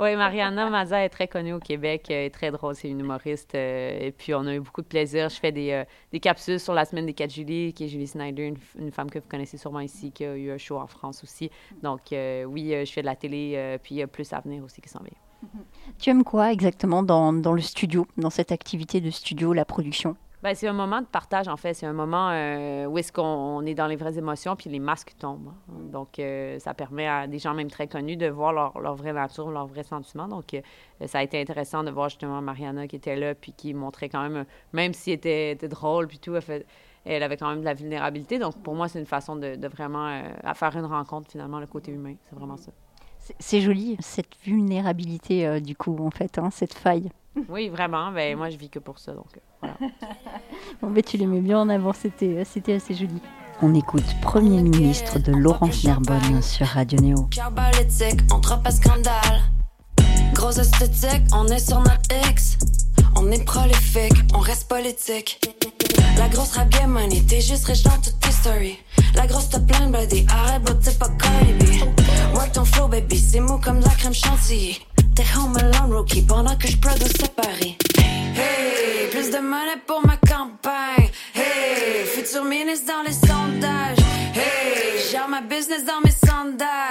Oui, 0.00 0.14
Mariana 0.14 0.70
Maza 0.70 1.04
est 1.04 1.08
très 1.08 1.26
connue 1.26 1.54
au 1.54 1.58
Québec, 1.58 2.06
euh, 2.08 2.14
elle 2.14 2.26
est 2.26 2.30
très 2.30 2.52
drôle, 2.52 2.76
c'est 2.76 2.88
une 2.88 3.00
humoriste. 3.00 3.56
euh, 3.56 3.98
et 4.00 4.12
puis, 4.12 4.32
on 4.32 4.46
a 4.46 4.54
eu 4.54 4.60
beaucoup 4.60 4.80
de 4.80 4.86
plaisir. 4.86 5.28
Je 5.28 5.34
fais 5.34 5.50
des, 5.50 5.72
euh, 5.72 5.84
des 6.12 6.20
capsules 6.20 6.60
sur 6.60 6.72
la 6.72 6.84
semaine 6.84 7.04
des 7.04 7.14
4 7.14 7.32
juillet, 7.32 7.72
qui 7.72 7.84
est 7.84 7.88
Julie 7.88 8.06
Snyder, 8.06 8.54
une, 8.78 8.92
femme 8.92 9.10
que 9.10 9.18
vous 9.18 9.28
connaissez 9.28 9.56
sûrement 9.56 9.80
ici, 9.80 10.12
qui 10.12 10.24
a 10.24 10.36
eu 10.36 10.52
un 10.52 10.58
show 10.58 10.78
en 10.78 10.86
France 10.86 11.24
aussi. 11.24 11.50
Donc, 11.82 12.12
euh, 12.12 12.44
oui, 12.44 12.72
euh, 12.74 12.84
je 12.84 12.92
fais 12.92 13.00
de 13.00 13.06
la 13.06 13.16
télé, 13.16 13.54
euh, 13.56 13.76
puis 13.82 13.96
il 13.96 13.98
y 13.98 14.02
a 14.02 14.06
plus 14.06 14.32
à 14.32 14.38
venir 14.38 14.62
aussi 14.62 14.80
qui 14.80 14.88
s'en 14.88 15.00
vient. 15.00 15.27
Tu 15.98 16.10
aimes 16.10 16.24
quoi 16.24 16.52
exactement 16.52 17.02
dans, 17.02 17.32
le 17.32 17.60
studio, 17.60 18.06
dans 18.16 18.30
cette 18.30 18.52
activité 18.52 19.00
de 19.00 19.10
studio, 19.10 19.52
la 19.52 19.64
production? 19.64 20.16
Ben, 20.40 20.54
c'est 20.54 20.68
un 20.68 20.72
moment 20.72 21.00
de 21.00 21.06
partage, 21.06 21.48
en 21.48 21.56
fait. 21.56 21.74
C'est 21.74 21.86
un 21.86 21.92
moment 21.92 22.30
euh, 22.30 22.86
où 22.86 22.96
est-ce 22.96 23.10
qu'on 23.10 23.22
on 23.24 23.66
est 23.66 23.74
dans 23.74 23.88
les 23.88 23.96
vraies 23.96 24.18
émotions, 24.18 24.54
puis 24.54 24.70
les 24.70 24.78
masques 24.78 25.14
tombent. 25.18 25.52
Donc, 25.90 26.20
euh, 26.20 26.60
ça 26.60 26.74
permet 26.74 27.08
à 27.08 27.26
des 27.26 27.40
gens 27.40 27.54
même 27.54 27.70
très 27.70 27.88
connus 27.88 28.16
de 28.16 28.28
voir 28.28 28.52
leur, 28.52 28.78
leur 28.78 28.94
vraie 28.94 29.12
nature, 29.12 29.50
leurs 29.50 29.66
vrais 29.66 29.82
sentiments. 29.82 30.28
Donc, 30.28 30.54
euh, 30.54 30.60
ça 31.06 31.18
a 31.18 31.22
été 31.24 31.40
intéressant 31.40 31.82
de 31.82 31.90
voir 31.90 32.08
justement 32.08 32.40
Mariana 32.40 32.86
qui 32.86 32.94
était 32.94 33.16
là, 33.16 33.34
puis 33.34 33.52
qui 33.52 33.74
montrait 33.74 34.08
quand 34.08 34.28
même, 34.28 34.44
même 34.72 34.94
si 34.94 35.10
était, 35.10 35.52
était 35.52 35.68
drôle, 35.68 36.06
puis 36.06 36.20
tout, 36.20 36.36
elle, 37.04 37.22
avait 37.24 37.36
quand 37.36 37.48
même 37.48 37.60
de 37.60 37.64
la 37.64 37.74
vulnérabilité. 37.74 38.38
Donc, 38.38 38.62
pour 38.62 38.76
moi, 38.76 38.86
c'est 38.86 39.00
une 39.00 39.06
façon 39.06 39.34
de, 39.34 39.66
vraiment 39.66 40.22
faire 40.54 40.76
une 40.76 40.86
rencontre, 40.86 41.32
finalement, 41.32 41.58
le 41.58 41.66
côté 41.66 41.90
humain. 41.90 42.14
C'est 42.28 42.36
vraiment 42.36 42.56
ça. 42.56 42.70
C'est- 43.38 43.60
joli, 43.60 43.96
cette 44.00 44.34
vulnérabilité 44.44 45.46
euh, 45.46 45.60
du 45.60 45.74
coup, 45.76 45.96
en 46.04 46.10
fait, 46.10 46.38
hein, 46.38 46.50
cette 46.52 46.74
faille. 46.74 47.10
Oui, 47.48 47.68
vraiment. 47.68 48.10
Ben, 48.12 48.36
moi, 48.36 48.50
je 48.50 48.56
vis 48.56 48.68
que 48.68 48.78
pour 48.78 48.98
ça. 48.98 49.12
Donc, 49.12 49.26
euh, 49.36 49.40
voilà. 49.60 49.76
Bon, 50.82 50.90
ben, 50.90 51.02
tu 51.02 51.16
les 51.16 51.26
mets 51.26 51.40
bien 51.40 51.60
en 51.60 51.68
avant, 51.68 51.92
c'était 51.92 52.38
euh, 52.38 52.42
c'était 52.44 52.74
assez 52.74 52.94
joli. 52.94 53.20
On 53.62 53.74
écoute 53.74 54.04
Premier 54.22 54.62
ministre 54.62 55.18
de 55.18 55.32
Laurence 55.32 55.82
Nerbonne 55.84 56.42
sur 56.42 56.66
Radio 56.66 56.98
Néo. 57.00 57.28
On 58.32 58.38
drop 58.38 58.60
à 58.64 58.70
scandale. 58.70 59.40
Grosse 60.32 60.58
esthétique, 60.58 61.22
on 61.34 61.46
est 61.48 61.58
sur 61.58 61.78
notre 61.80 62.28
X. 62.30 62.56
On 63.16 63.28
est 63.32 63.44
prolifique, 63.44 64.12
on 64.34 64.38
reste 64.38 64.68
politique. 64.68 65.40
La 66.16 66.28
grosse 66.28 66.52
rap 66.52 66.68
game 66.68 66.92
money, 66.92 67.20
t'es 67.28 67.40
juste 67.40 67.64
riche 67.64 67.82
dans 67.82 67.90
toutes 68.00 68.20
tes 68.20 68.30
stories. 68.30 68.78
La 69.14 69.26
grosse 69.26 69.48
te 69.50 69.58
plein 69.58 69.86
de 69.86 69.92
body, 69.92 70.26
arrête, 70.30 70.62
bro, 70.62 70.74
t'es 70.74 70.92
pas 70.92 71.08
Cardi 71.20 71.52
B. 71.52 72.34
Work 72.34 72.52
ton 72.52 72.64
flow, 72.64 72.88
baby, 72.88 73.18
c'est 73.18 73.40
mou 73.40 73.58
comme 73.58 73.80
la 73.80 73.90
crème 73.90 74.14
chantilly. 74.14 74.80
T'es 75.14 75.24
home 75.36 75.56
alone, 75.56 75.92
rookie, 75.92 76.22
pendant 76.22 76.56
que 76.56 76.68
je 76.68 76.76
produis 76.76 77.10
à 77.24 77.28
Paris. 77.42 77.76
Hey, 77.98 79.08
plus 79.10 79.30
de 79.30 79.38
money 79.38 79.76
pour 79.86 80.00
ma 80.06 80.16
campagne. 80.16 81.10
Hey, 81.34 82.04
futur 82.06 82.44
ministre 82.44 82.86
dans 82.86 83.02
les 83.06 83.12
sondages. 83.12 83.98
Hey, 84.34 85.10
gère 85.10 85.28
ma 85.28 85.40
business 85.40 85.84
dans 85.84 86.00
mes 86.04 86.12
sandales. 86.12 86.87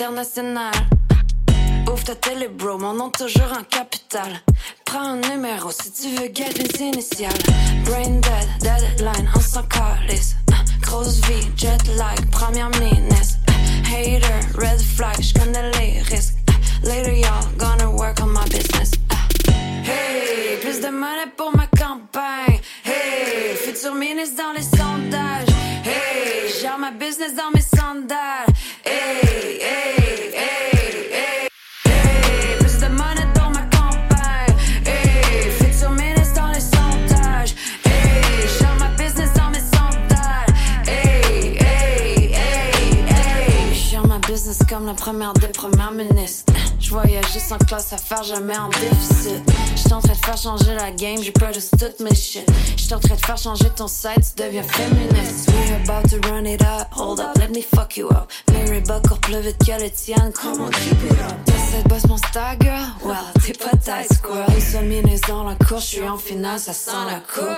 International. 0.00 0.72
Ouvre 1.90 2.04
ta 2.04 2.14
télé, 2.14 2.46
bro, 2.48 2.78
mon 2.78 2.94
nom 2.94 3.10
toujours 3.10 3.50
en 3.58 3.64
capital. 3.64 4.40
Prends 4.84 5.00
un 5.00 5.16
numéro 5.16 5.70
si 5.72 5.90
tu 5.90 6.08
veux 6.14 6.28
get 6.32 6.50
les 6.56 6.80
initiales. 6.80 7.32
Brain 7.84 8.20
dead, 8.20 8.48
deadline, 8.60 9.28
on 9.34 9.40
s'en 9.40 9.64
calisse. 9.64 10.36
Uh, 10.50 10.54
Grosse 10.82 11.20
vie, 11.26 11.50
jet 11.56 11.82
lag, 11.96 12.16
première 12.30 12.70
ministre. 12.78 13.38
Hater, 13.90 14.22
red 14.56 14.80
flag, 14.80 15.20
j'connais 15.20 15.70
les 15.80 16.00
risques. 16.02 16.36
Later, 16.84 17.12
y'all 17.16 17.48
gonna 17.58 17.90
work 17.90 18.20
on 18.22 18.28
my 18.28 18.44
business. 18.50 18.92
Uh, 19.10 19.14
Hey, 19.84 20.58
plus 20.60 20.80
de 20.80 20.90
money 20.90 21.26
pour 21.36 21.50
ma 21.56 21.66
campagne. 21.76 22.60
Hey, 22.84 23.56
futur 23.56 23.94
ministre 23.94 24.36
dans 24.36 24.52
les 24.54 24.62
sondages. 24.62 25.48
Hey, 25.84 26.52
gère 26.60 26.78
ma 26.78 26.92
business 26.92 27.34
dans 27.34 27.50
mes 27.52 27.62
sandales. 27.62 28.47
Première 45.08 45.32
des 45.32 45.48
premières 45.48 45.92
ministres. 45.92 46.52
Je 46.78 46.90
voyage 46.90 47.32
juste 47.32 47.50
en 47.50 47.56
classe 47.56 47.94
à 47.94 47.96
faire 47.96 48.22
jamais 48.24 48.58
en 48.58 48.68
déficit. 48.68 49.40
En 49.90 50.00
train 50.00 50.12
de 50.12 50.18
faire 50.18 50.36
changer 50.36 50.74
la 50.74 50.90
game, 50.90 51.22
j'ai 51.22 51.32
produit 51.32 51.62
toutes 51.78 52.00
mes 52.00 52.14
shit. 52.14 52.46
J'suis 52.76 52.92
en 52.92 53.00
train 53.00 53.14
de 53.14 53.24
faire 53.24 53.38
changer 53.38 53.70
ton 53.74 53.88
site, 53.88 54.34
tu 54.36 54.42
deviens 54.42 54.62
féministe. 54.62 55.48
We're 55.48 55.76
about 55.88 56.10
to 56.10 56.28
run 56.28 56.44
it 56.44 56.60
up, 56.60 56.88
hold 56.94 57.20
up, 57.20 57.38
let 57.38 57.48
me 57.48 57.62
fuck 57.62 57.96
you 57.96 58.08
up. 58.10 58.30
Mary 58.52 58.80
buckle 58.80 59.18
plus 59.22 59.40
vite 59.40 59.56
que 59.64 59.82
le 59.82 59.90
tien, 59.90 60.30
come 60.30 60.60
on, 60.60 60.68
keep 60.68 61.02
it 61.10 61.12
up. 61.12 61.42
T'essaies 61.46 61.82
de 61.84 61.88
boss 61.88 62.06
mon 62.06 62.18
star 62.18 62.56
girl, 62.60 62.84
well, 63.02 63.16
t'es 63.42 63.54
pas 63.54 63.76
tight 63.78 64.12
squirrel. 64.12 64.44
Une 64.54 64.60
seule 64.60 64.84
ministre 64.84 65.28
dans 65.28 65.44
la 65.44 65.54
course, 65.54 65.86
j'suis 65.86 66.06
en 66.06 66.18
finale, 66.18 66.60
ça 66.60 66.74
sent 66.74 66.90
la 67.10 67.20
coupe. 67.20 67.56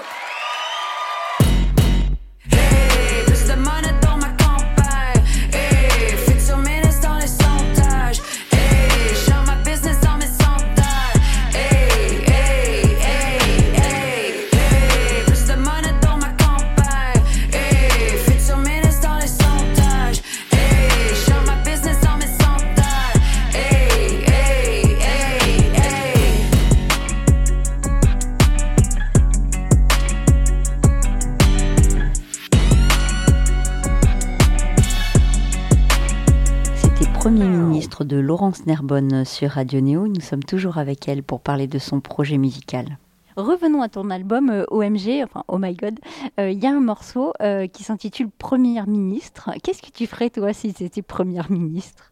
Laurence 38.51 39.29
sur 39.29 39.51
Radio 39.51 39.81
Néo. 39.81 40.09
Nous 40.09 40.21
sommes 40.21 40.43
toujours 40.43 40.79
avec 40.79 41.09
elle 41.09 41.23
pour 41.23 41.41
parler 41.41 41.67
de 41.67 41.79
son 41.79 42.01
projet 42.01 42.37
musical. 42.37 42.99
Revenons 43.37 43.81
à 43.81 43.89
ton 43.89 44.11
album 44.11 44.51
euh, 44.51 44.65
OMG, 44.71 45.23
enfin 45.23 45.45
Oh 45.47 45.59
My 45.59 45.75
God. 45.75 46.01
Euh, 46.41 46.51
Il 46.51 46.59
y 46.59 46.67
a 46.67 46.71
un 46.71 46.81
morceau 46.81 47.33
euh, 47.41 47.69
qui 47.69 47.85
s'intitule 47.85 48.29
Première 48.29 48.89
ministre. 48.89 49.51
Qu'est-ce 49.63 49.83
que 49.83 49.91
tu 49.93 50.07
ferais 50.07 50.31
toi 50.31 50.53
si 50.53 50.75
tu 50.75 50.85
étais 50.85 51.03
Première 51.03 51.51
ministre? 51.51 52.10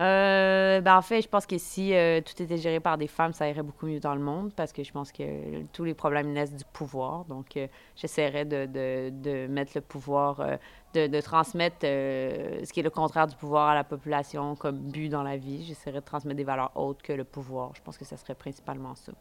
Euh, 0.00 0.80
ben, 0.80 0.96
en 0.96 1.02
fait, 1.02 1.22
je 1.22 1.28
pense 1.28 1.46
que 1.46 1.56
si 1.56 1.94
euh, 1.94 2.20
tout 2.20 2.42
était 2.42 2.56
géré 2.56 2.80
par 2.80 2.98
des 2.98 3.06
femmes, 3.06 3.32
ça 3.32 3.48
irait 3.48 3.62
beaucoup 3.62 3.86
mieux 3.86 4.00
dans 4.00 4.14
le 4.14 4.20
monde 4.20 4.52
parce 4.54 4.72
que 4.72 4.82
je 4.82 4.90
pense 4.90 5.12
que 5.12 5.62
tous 5.72 5.84
les 5.84 5.94
problèmes 5.94 6.32
naissent 6.32 6.54
du 6.54 6.64
pouvoir. 6.72 7.24
Donc, 7.26 7.56
euh, 7.56 7.68
j'essaierais 7.94 8.44
de, 8.44 8.66
de, 8.66 9.10
de 9.10 9.46
mettre 9.46 9.72
le 9.76 9.80
pouvoir, 9.80 10.44
de, 10.94 11.06
de 11.06 11.20
transmettre 11.20 11.78
ce 11.82 12.72
qui 12.72 12.80
est 12.80 12.84
le 12.84 12.90
contraire 12.90 13.26
du 13.26 13.36
pouvoir 13.36 13.68
à 13.68 13.74
la 13.74 13.84
population 13.84 14.56
comme 14.56 14.78
but 14.78 15.08
dans 15.08 15.22
la 15.22 15.36
vie. 15.36 15.64
J'essaierais 15.64 16.00
de 16.00 16.04
transmettre 16.04 16.36
des 16.36 16.44
valeurs 16.44 16.72
autres 16.74 17.02
que 17.02 17.12
le 17.12 17.24
pouvoir. 17.24 17.70
Je 17.74 17.82
pense 17.82 17.96
que 17.96 18.04
ça 18.04 18.16
serait 18.16 18.34
principalement 18.34 18.94
ça. 18.96 19.12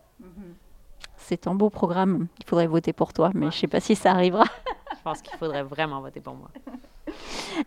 C'est 1.18 1.48
un 1.48 1.54
beau 1.54 1.70
programme. 1.70 2.28
Il 2.40 2.46
faudrait 2.46 2.68
voter 2.68 2.94
pour 2.94 3.14
toi, 3.14 3.30
mais 3.34 3.52
je 3.52 3.58
ne 3.58 3.62
sais 3.62 3.68
pas 3.68 3.80
si 3.80 3.96
ça 3.96 4.12
arrivera. 4.12 4.46
pense 5.04 5.22
qu'il 5.22 5.38
faudrait 5.38 5.64
vraiment 5.64 6.02
voter 6.02 6.22
pour 6.22 6.36
moi. 6.36 6.50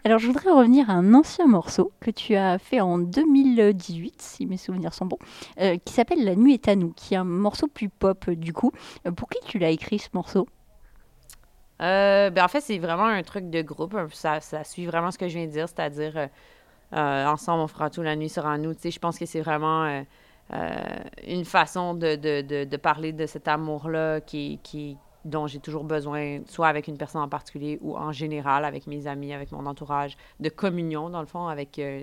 Alors, 0.04 0.18
je 0.18 0.26
voudrais 0.26 0.50
revenir 0.50 0.90
à 0.90 0.94
un 0.94 1.14
ancien 1.14 1.46
morceau 1.46 1.92
que 2.00 2.10
tu 2.10 2.34
as 2.34 2.58
fait 2.58 2.80
en 2.80 2.98
2018, 2.98 4.20
si 4.20 4.46
mes 4.46 4.56
souvenirs 4.56 4.94
sont 4.94 5.06
bons, 5.06 5.18
euh, 5.60 5.76
qui 5.84 5.92
s'appelle 5.92 6.24
La 6.24 6.34
nuit 6.34 6.54
est 6.54 6.68
à 6.68 6.76
nous, 6.76 6.92
qui 6.92 7.14
est 7.14 7.16
un 7.16 7.24
morceau 7.24 7.66
plus 7.66 7.88
pop 7.88 8.24
euh, 8.28 8.36
du 8.36 8.52
coup. 8.52 8.72
Euh, 9.06 9.12
pour 9.12 9.28
qui 9.28 9.38
tu 9.46 9.58
l'as 9.58 9.70
écrit 9.70 9.98
ce 9.98 10.08
morceau? 10.12 10.46
Ben, 11.78 12.32
en 12.42 12.48
fait, 12.48 12.60
c'est 12.60 12.78
vraiment 12.78 13.04
un 13.04 13.22
truc 13.22 13.50
de 13.50 13.62
groupe. 13.62 13.96
Ça, 14.12 14.40
ça 14.40 14.64
suit 14.64 14.86
vraiment 14.86 15.10
ce 15.10 15.18
que 15.18 15.28
je 15.28 15.36
viens 15.36 15.46
de 15.46 15.52
dire, 15.52 15.68
c'est-à-dire 15.68 16.28
ensemble, 16.92 17.62
on 17.62 17.66
fera 17.66 17.90
tout, 17.90 18.02
la 18.02 18.16
nuit 18.16 18.28
sera 18.30 18.54
à 18.54 18.58
nous. 18.58 18.72
Je 18.82 18.98
pense 18.98 19.18
que 19.18 19.26
c'est 19.26 19.42
vraiment 19.42 20.02
une 21.26 21.44
façon 21.44 21.94
de, 21.94 22.16
de, 22.16 22.40
de, 22.40 22.64
de 22.64 22.76
parler 22.78 23.12
de 23.12 23.26
cet 23.26 23.46
amour-là 23.46 24.20
qui, 24.22 24.58
qui, 24.62 24.96
dont 25.26 25.46
j'ai 25.46 25.58
toujours 25.58 25.84
besoin, 25.84 26.40
soit 26.46 26.68
avec 26.68 26.88
une 26.88 26.96
personne 26.96 27.20
en 27.20 27.28
particulier 27.28 27.78
ou 27.82 27.96
en 27.96 28.12
général 28.12 28.64
avec 28.64 28.86
mes 28.86 29.06
amis, 29.06 29.32
avec 29.32 29.52
mon 29.52 29.66
entourage, 29.66 30.16
de 30.40 30.48
communion, 30.48 31.10
dans 31.10 31.20
le 31.20 31.26
fond, 31.26 31.48
avec, 31.48 31.78
euh, 31.78 32.02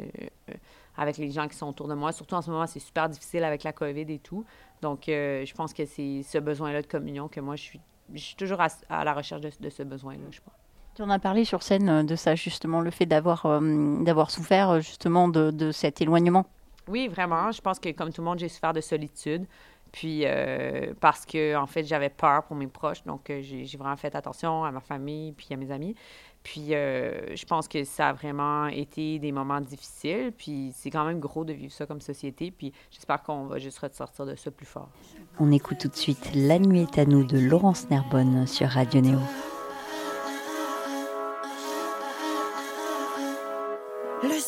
euh, 0.50 0.54
avec 0.98 1.18
les 1.18 1.32
gens 1.32 1.48
qui 1.48 1.56
sont 1.56 1.68
autour 1.68 1.88
de 1.88 1.96
moi. 1.96 2.12
Surtout 2.12 2.36
en 2.36 2.42
ce 2.42 2.52
moment, 2.52 2.68
c'est 2.68 2.80
super 2.80 3.10
difficile 3.10 3.44
avec 3.44 3.64
la 3.64 3.72
COVID 3.72 4.12
et 4.12 4.20
tout. 4.20 4.46
Donc, 4.82 5.08
euh, 5.08 5.46
je 5.46 5.54
pense 5.56 5.74
que 5.74 5.86
c'est 5.86 6.22
ce 6.24 6.38
besoin-là 6.38 6.82
de 6.82 6.88
communion 6.88 7.30
que 7.30 7.40
moi, 7.40 7.56
je 7.56 7.64
suis, 7.64 7.80
je 8.14 8.22
suis 8.22 8.36
toujours 8.36 8.60
à, 8.62 8.68
à 8.90 9.04
la 9.04 9.14
recherche 9.14 9.42
de, 9.42 9.52
de 9.58 9.70
ce 9.70 9.84
besoin-là, 9.84 10.26
je 10.30 10.42
pense. 10.42 10.54
Tu 10.96 11.02
en 11.02 11.10
as 11.10 11.18
parlé 11.18 11.46
sur 11.46 11.64
scène 11.64 12.06
de 12.06 12.16
ça, 12.16 12.36
justement, 12.36 12.82
le 12.82 12.92
fait 12.92 13.08
d'avoir 13.08 13.46
euh, 13.46 14.04
d'avoir 14.04 14.30
souffert 14.30 14.80
justement 14.82 15.28
de, 15.28 15.50
de 15.50 15.72
cet 15.72 16.02
éloignement. 16.02 16.46
Oui, 16.88 17.08
vraiment. 17.08 17.52
Je 17.52 17.62
pense 17.62 17.80
que 17.80 17.90
comme 17.92 18.12
tout 18.12 18.22
le 18.22 18.26
monde, 18.26 18.40
j'ai 18.40 18.50
souffert 18.50 18.74
de 18.74 18.82
solitude. 18.82 19.48
Puis 19.94 20.24
euh, 20.26 20.92
parce 21.00 21.24
que 21.24 21.56
en 21.56 21.68
fait, 21.68 21.84
j'avais 21.86 22.10
peur 22.10 22.44
pour 22.44 22.56
mes 22.56 22.66
proches, 22.68 23.04
donc 23.04 23.30
euh, 23.30 23.42
j'ai 23.42 23.64
j'ai 23.64 23.78
vraiment 23.78 23.96
fait 23.96 24.16
attention 24.16 24.66
à 24.66 24.72
ma 24.72 24.80
famille 24.80 25.34
puis 25.34 25.48
à 25.52 25.56
mes 25.56 25.70
amis. 25.70 25.96
Puis 26.42 26.74
euh, 26.74 27.36
je 27.36 27.46
pense 27.46 27.68
que 27.68 27.84
ça 27.84 28.10
a 28.10 28.14
vraiment 28.14 28.66
été 28.68 29.20
des 29.20 29.32
moments 29.32 29.62
difficiles. 29.62 30.34
Puis 30.36 30.74
c'est 30.76 30.90
quand 30.90 31.06
même 31.06 31.20
gros 31.20 31.46
de 31.46 31.54
vivre 31.54 31.72
ça 31.72 31.86
comme 31.86 32.02
société. 32.02 32.50
Puis 32.50 32.74
j'espère 32.90 33.22
qu'on 33.22 33.46
va 33.46 33.60
juste 33.60 33.78
ressortir 33.78 34.26
de 34.26 34.36
ça 34.36 34.50
plus 34.50 34.66
fort. 34.66 34.90
On 35.40 35.52
écoute 35.52 35.78
tout 35.78 35.90
de 35.90 35.96
suite 35.96 36.32
La 36.34 36.58
nuit 36.58 36.82
est 36.82 36.98
à 36.98 37.06
nous 37.06 37.24
de 37.24 37.38
Laurence 37.38 37.88
Nerbonne 37.92 38.48
sur 38.48 38.70
Radio 38.70 39.00
Néo. 39.00 39.20
Le 44.24 44.40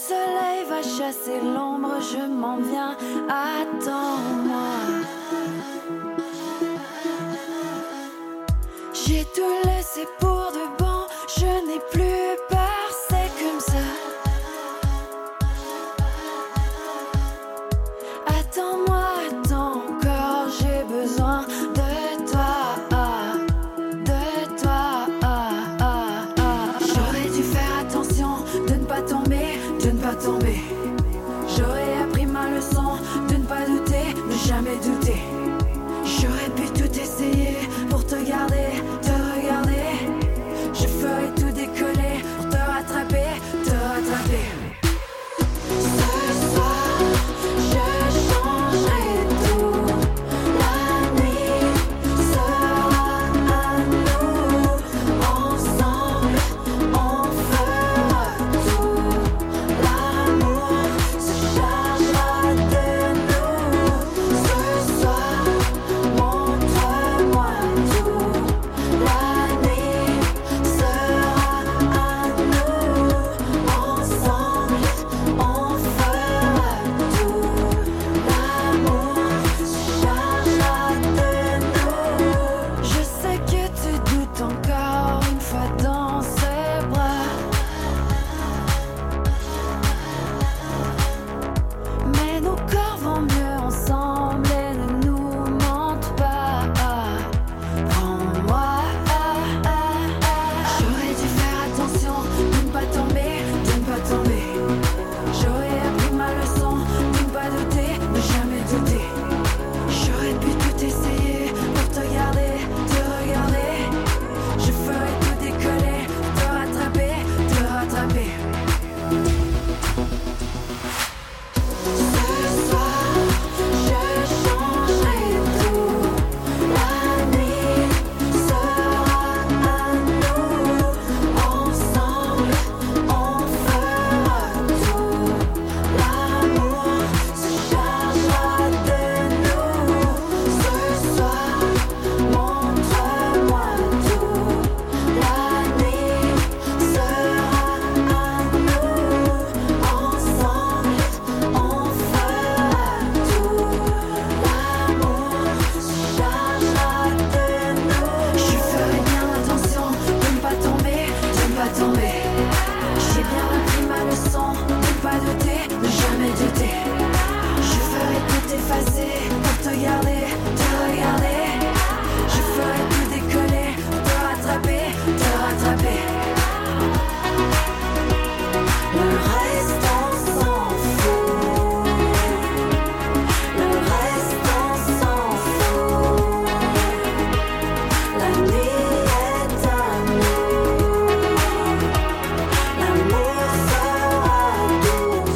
chasser 0.85 1.39
l'ombre, 1.41 1.95
je 2.01 2.25
m'en 2.27 2.57
viens, 2.57 2.95
attends-moi. 3.27 4.69
J'ai 8.93 9.25
tout 9.35 9.55
laissé 9.65 10.07
pour 10.19 10.34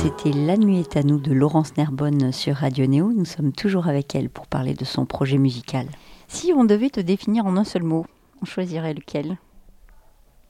C'était 0.02 0.32
La 0.32 0.56
nuit 0.56 0.80
est 0.80 0.96
à 0.96 1.04
nous 1.04 1.20
de 1.20 1.34
Laurence 1.34 1.76
Nerbonne 1.76 2.32
sur 2.32 2.56
Radio 2.56 2.86
Néo. 2.86 3.12
Nous 3.12 3.26
sommes 3.26 3.52
toujours 3.52 3.88
avec 3.90 4.16
elle 4.16 4.30
pour 4.30 4.48
parler 4.48 4.74
de 4.74 4.86
son 4.86 5.06
projet 5.06 5.38
musical. 5.38 5.88
Si 6.30 6.54
on 6.56 6.64
devait 6.64 6.90
te 6.90 7.02
définir 7.02 7.46
en 7.46 7.58
un 7.58 7.66
seul 7.66 7.84
mot, 7.84 8.06
on 8.42 8.46
choisirait 8.46 8.94
lequel? 8.94 9.38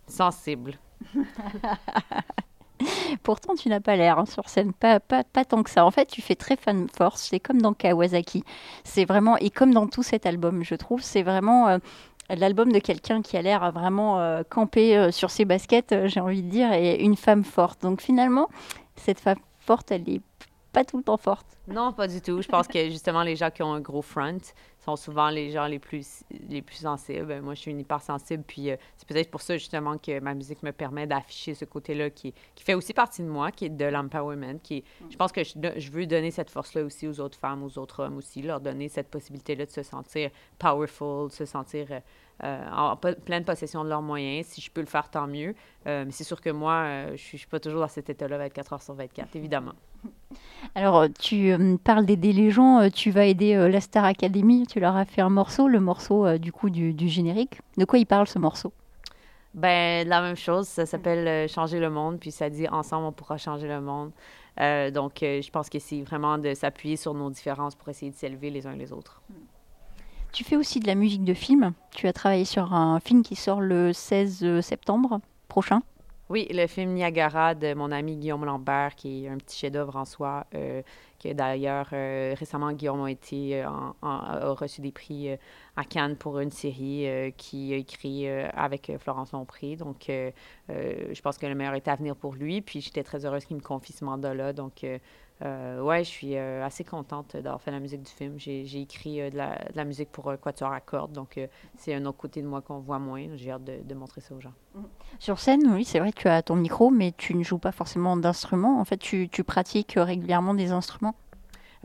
Sensible. 0.07 0.77
Pourtant, 3.23 3.55
tu 3.55 3.69
n'as 3.69 3.79
pas 3.79 3.95
l'air 3.95 4.19
hein, 4.19 4.27
sur 4.27 4.49
scène, 4.49 4.71
pas, 4.71 4.99
pas, 4.99 5.23
pas 5.23 5.45
tant 5.45 5.63
que 5.63 5.71
ça. 5.71 5.83
En 5.83 5.89
fait, 5.89 6.05
tu 6.05 6.21
fais 6.21 6.35
très 6.35 6.55
fan 6.55 6.87
force. 6.95 7.27
C'est 7.31 7.39
comme 7.39 7.59
dans 7.59 7.73
Kawasaki. 7.73 8.43
C'est 8.83 9.05
vraiment, 9.05 9.35
et 9.37 9.49
comme 9.49 9.73
dans 9.73 9.87
tout 9.87 10.03
cet 10.03 10.27
album, 10.27 10.63
je 10.63 10.75
trouve, 10.75 11.01
c'est 11.01 11.23
vraiment 11.23 11.69
euh, 11.69 11.79
L'album 12.29 12.71
de 12.71 12.77
quelqu'un 12.77 13.23
qui 13.23 13.37
a 13.37 13.41
l'air 13.41 13.71
vraiment 13.71 14.19
euh, 14.19 14.43
campé 14.47 14.95
euh, 14.95 15.09
sur 15.09 15.31
ses 15.31 15.45
baskets, 15.45 15.93
euh, 15.93 16.07
j'ai 16.07 16.19
envie 16.19 16.43
de 16.43 16.49
dire, 16.49 16.71
et 16.73 17.01
une 17.01 17.15
femme 17.15 17.43
forte. 17.43 17.81
Donc 17.81 18.01
finalement, 18.01 18.49
cette 18.99 19.19
femme 19.19 19.39
forte, 19.59 19.91
elle 19.91 20.09
est 20.09 20.21
pas 20.71 20.85
tout 20.85 20.97
le 20.97 21.03
temps 21.03 21.17
forte. 21.17 21.57
Non, 21.67 21.91
pas 21.93 22.07
du 22.07 22.21
tout. 22.21 22.41
Je 22.41 22.47
pense 22.47 22.67
que 22.67 22.89
justement, 22.89 23.23
les 23.23 23.35
gens 23.35 23.49
qui 23.49 23.63
ont 23.63 23.73
un 23.73 23.79
gros 23.79 24.01
front 24.01 24.37
sont 24.79 24.95
souvent 24.95 25.29
les 25.29 25.51
gens 25.51 25.65
les 25.65 25.79
plus, 25.79 26.23
les 26.47 26.61
plus 26.61 26.77
sensibles. 26.77 27.41
Moi, 27.41 27.53
je 27.53 27.61
suis 27.61 27.71
une 27.71 27.79
hypersensible, 27.79 28.43
puis 28.45 28.71
euh, 28.71 28.75
c'est 28.97 29.07
peut-être 29.07 29.29
pour 29.29 29.41
ça 29.41 29.57
justement 29.57 29.97
que 29.97 30.19
ma 30.19 30.33
musique 30.33 30.63
me 30.63 30.71
permet 30.71 31.07
d'afficher 31.07 31.53
ce 31.53 31.65
côté-là 31.65 32.09
qui, 32.09 32.33
qui 32.55 32.63
fait 32.63 32.75
aussi 32.75 32.93
partie 32.93 33.21
de 33.21 33.27
moi, 33.27 33.51
qui 33.51 33.65
est 33.65 33.69
de 33.69 33.85
l'empowerment. 33.85 34.59
Qui, 34.61 34.83
je 35.09 35.17
pense 35.17 35.31
que 35.31 35.43
je, 35.43 35.91
veux 35.91 36.05
donner 36.05 36.31
cette 36.31 36.49
force-là 36.49 36.83
aussi 36.83 37.07
aux 37.07 37.19
autres 37.19 37.37
femmes, 37.37 37.63
aux 37.63 37.77
autres 37.77 38.03
hommes 38.03 38.17
aussi, 38.17 38.41
leur 38.41 38.59
donner 38.59 38.89
cette 38.89 39.09
possibilité-là 39.09 39.65
de 39.65 39.71
se 39.71 39.83
sentir 39.83 40.29
powerful, 40.59 41.29
de 41.29 41.33
se 41.33 41.45
sentir 41.45 41.87
euh, 41.91 41.99
euh, 42.43 42.69
en 42.71 42.95
pleine 42.95 43.43
possession 43.43 43.83
de 43.83 43.89
leurs 43.89 44.01
moyens. 44.01 44.47
Si 44.47 44.61
je 44.61 44.71
peux 44.71 44.81
le 44.81 44.87
faire, 44.87 45.09
tant 45.09 45.27
mieux. 45.27 45.55
Mais 45.85 46.11
c'est 46.11 46.23
sûr 46.23 46.39
que 46.39 46.49
moi, 46.49 47.15
je 47.15 47.17
je 47.17 47.37
suis 47.37 47.47
pas 47.47 47.59
toujours 47.59 47.79
dans 47.79 47.87
cet 47.87 48.09
état-là 48.09 48.37
24 48.37 48.73
heures 48.73 48.81
sur 48.81 48.93
24, 48.93 49.35
évidemment. 49.35 49.73
Alors, 50.75 50.97
euh, 50.97 51.07
tu 51.19 51.51
euh, 51.51 51.77
parles 51.83 52.05
d'aider 52.05 52.31
les 52.31 52.51
gens, 52.51 52.79
euh, 52.79 52.89
tu 52.89 53.11
vas 53.11 53.25
aider 53.25 53.55
euh, 53.55 53.69
la 53.69 53.81
Star 53.81 54.05
Academy, 54.05 54.67
tu 54.67 54.79
leur 54.79 54.95
as 54.95 55.05
fait 55.05 55.21
un 55.21 55.29
morceau, 55.29 55.67
le 55.67 55.79
morceau 55.79 56.37
du 56.37 56.51
coup 56.51 56.69
du, 56.69 56.93
du 56.93 57.07
générique. 57.07 57.59
De 57.77 57.85
quoi 57.85 57.99
il 57.99 58.05
parle 58.05 58.27
ce 58.27 58.39
morceau? 58.39 58.71
Ben, 59.55 60.07
la 60.07 60.21
même 60.21 60.35
chose, 60.35 60.67
ça 60.67 60.85
s'appelle 60.85 61.49
Changer 61.49 61.79
le 61.79 61.89
monde, 61.89 62.19
puis 62.19 62.31
ça 62.31 62.49
dit 62.49 62.67
Ensemble, 62.67 63.07
on 63.07 63.11
pourra 63.11 63.37
changer 63.37 63.67
le 63.67 63.81
monde. 63.81 64.11
Donc, 64.93 65.19
je 65.21 65.49
pense 65.49 65.69
que 65.69 65.79
c'est 65.79 66.01
vraiment 66.01 66.37
de 66.37 66.53
s'appuyer 66.53 66.97
sur 66.97 67.13
nos 67.13 67.29
différences 67.29 67.73
pour 67.75 67.89
essayer 67.89 68.11
de 68.11 68.15
s'élever 68.15 68.51
les 68.51 68.67
uns 68.67 68.75
les 68.75 68.91
autres. 68.91 69.21
Tu 70.31 70.43
fais 70.43 70.55
aussi 70.55 70.79
de 70.79 70.85
la 70.85 70.93
musique 70.93 71.23
de 71.23 71.33
film. 71.33 71.73
Tu 71.91 72.07
as 72.07 72.13
travaillé 72.13 72.45
sur 72.45 72.73
un 72.73 72.99
film 72.99 73.23
qui 73.23 73.35
sort 73.35 73.61
le 73.61 73.91
16 73.91 74.61
septembre 74.61 75.19
prochain. 75.47 75.81
Oui, 76.29 76.47
le 76.51 76.67
film 76.67 76.93
Niagara 76.93 77.55
de 77.55 77.73
mon 77.73 77.91
ami 77.91 78.15
Guillaume 78.15 78.45
Lambert, 78.45 78.93
qui 78.95 79.25
est 79.25 79.29
un 79.29 79.37
petit 79.37 79.57
chef-d'œuvre 79.57 79.95
en 79.95 80.05
soi, 80.05 80.45
euh, 80.53 80.83
que 81.19 81.33
d'ailleurs, 81.33 81.89
euh, 81.91 82.35
récemment, 82.37 82.71
Guillaume 82.71 83.03
a, 83.03 83.09
été, 83.09 83.63
euh, 83.63 83.67
en- 83.67 83.95
a 84.03 84.51
reçu 84.53 84.79
des 84.81 84.91
prix 84.91 85.29
euh, 85.31 85.37
à 85.75 85.83
Cannes 85.85 86.15
pour 86.15 86.39
une 86.39 86.51
série 86.51 87.33
qu'il 87.35 87.73
a 87.73 87.77
écrit 87.77 88.27
avec 88.29 88.91
Florence 88.99 89.31
Lompré. 89.31 89.75
Donc, 89.75 90.05
je 90.07 91.21
pense 91.21 91.37
que 91.39 91.47
le 91.47 91.55
meilleur 91.55 91.73
est 91.73 91.87
à 91.87 91.95
venir 91.95 92.15
pour 92.15 92.35
lui. 92.35 92.61
Puis, 92.61 92.81
j'étais 92.81 93.03
très 93.03 93.25
heureuse 93.25 93.45
qu'il 93.45 93.55
me 93.57 93.61
confie 93.61 93.93
ce 93.93 94.03
mandat-là. 94.05 94.53
Donc, 94.53 94.85
euh, 95.45 95.81
ouais, 95.81 96.03
je 96.03 96.09
suis 96.09 96.35
euh, 96.35 96.65
assez 96.65 96.83
contente 96.83 97.37
d'avoir 97.37 97.61
fait 97.61 97.71
la 97.71 97.79
musique 97.79 98.03
du 98.03 98.11
film. 98.11 98.37
J'ai 98.37 98.81
écrit 98.81 99.21
euh, 99.21 99.29
de, 99.29 99.37
la, 99.37 99.85
musique 99.85 100.11
pour 100.11 100.29
euh, 100.29 100.35
Quatuor 100.35 100.73
à 100.73 100.81
cordes. 100.81 101.13
Donc, 101.13 101.39
c'est 101.75 101.93
un 101.93 102.05
autre 102.05 102.17
côté 102.17 102.41
de 102.41 102.47
moi 102.47 102.61
qu'on 102.61 102.79
voit 102.79 102.99
moins. 102.99 103.25
J'ai 103.35 103.51
hâte 103.51 103.63
de, 103.63 103.79
de 103.83 103.95
montrer 103.95 104.21
ça 104.21 104.35
aux 104.35 104.41
gens. 104.41 104.53
Sur 105.19 105.39
scène, 105.39 105.61
oui, 105.73 105.85
c'est 105.85 105.99
vrai 105.99 106.11
tu 106.11 106.27
as 106.27 106.41
ton 106.41 106.55
micro, 106.55 106.89
mais 106.89 107.13
tu 107.15 107.35
ne 107.35 107.43
joues 107.43 107.57
pas 107.57 107.71
forcément 107.71 108.17
d'instruments. 108.17 108.79
En 108.79 108.85
fait, 108.85 108.97
tu, 108.97 109.29
tu 109.29 109.43
pratiques 109.43 109.93
régulièrement 109.95 110.53
des 110.53 110.71
instruments. 110.71 111.15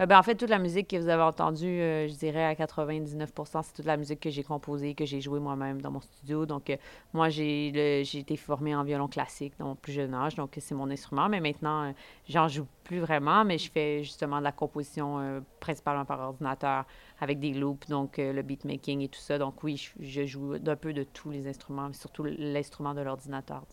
Euh, 0.00 0.07
ben, 0.07 0.18
en 0.18 0.22
fait, 0.24 0.35
toute 0.35 0.50
la 0.50 0.59
musique 0.59 0.88
que 0.88 0.96
vous 0.96 1.09
avez 1.09 1.22
entendue, 1.22 1.80
euh, 1.80 2.09
je 2.09 2.14
dirais 2.14 2.44
à 2.44 2.57
99 2.57 3.30
c'est 3.44 3.72
toute 3.74 3.85
la 3.85 3.96
musique 3.96 4.18
que 4.18 4.30
j'ai 4.30 4.42
composée, 4.42 4.94
que 4.94 5.04
j'ai 5.04 5.20
jouée 5.20 5.38
moi-même 5.38 5.80
dans 5.80 5.92
mon 5.92 6.00
studio. 6.00 6.46
Donc, 6.46 6.68
euh, 6.70 6.76
moi, 7.12 7.28
j'ai 7.28 8.00
été 8.00 8.37
formée 8.37 8.74
en 8.74 8.83
violon 8.83 9.07
classique 9.07 9.54
dans 9.59 9.66
mon 9.66 9.74
plus 9.76 9.92
jeune 9.92 10.12
âge, 10.12 10.35
donc 10.35 10.57
c'est 10.59 10.74
mon 10.74 10.90
instrument. 10.90 11.28
Mais 11.28 11.40
maintenant, 11.40 11.94
j'en 12.28 12.48
joue 12.48 12.66
plus 12.83 12.98
vraiment, 12.98 13.44
mais 13.44 13.57
je 13.59 13.70
fais 13.70 14.02
justement 14.02 14.38
de 14.40 14.44
la 14.44 14.52
composition 14.52 15.42
principalement 15.61 16.04
par 16.04 16.20
ordinateur 16.20 16.85
avec 17.20 17.38
des 17.38 17.52
loops, 17.54 17.88
donc 17.88 18.16
le 18.18 18.42
beatmaking 18.42 19.00
et 19.02 19.09
tout 19.09 19.20
ça. 19.20 19.38
Donc, 19.38 19.62
oui, 19.62 19.76
je, 19.76 20.04
je 20.04 20.26
joue 20.26 20.59
d'un 20.59 20.76
peu 20.76 20.92
de 20.92 21.04
tous 21.04 21.30
les 21.30 21.46
instruments, 21.46 21.88
mais 21.88 21.94
surtout 21.94 22.24
l'instrument 22.24 22.94
de 22.94 23.00
l'ordinateur. 23.00 23.64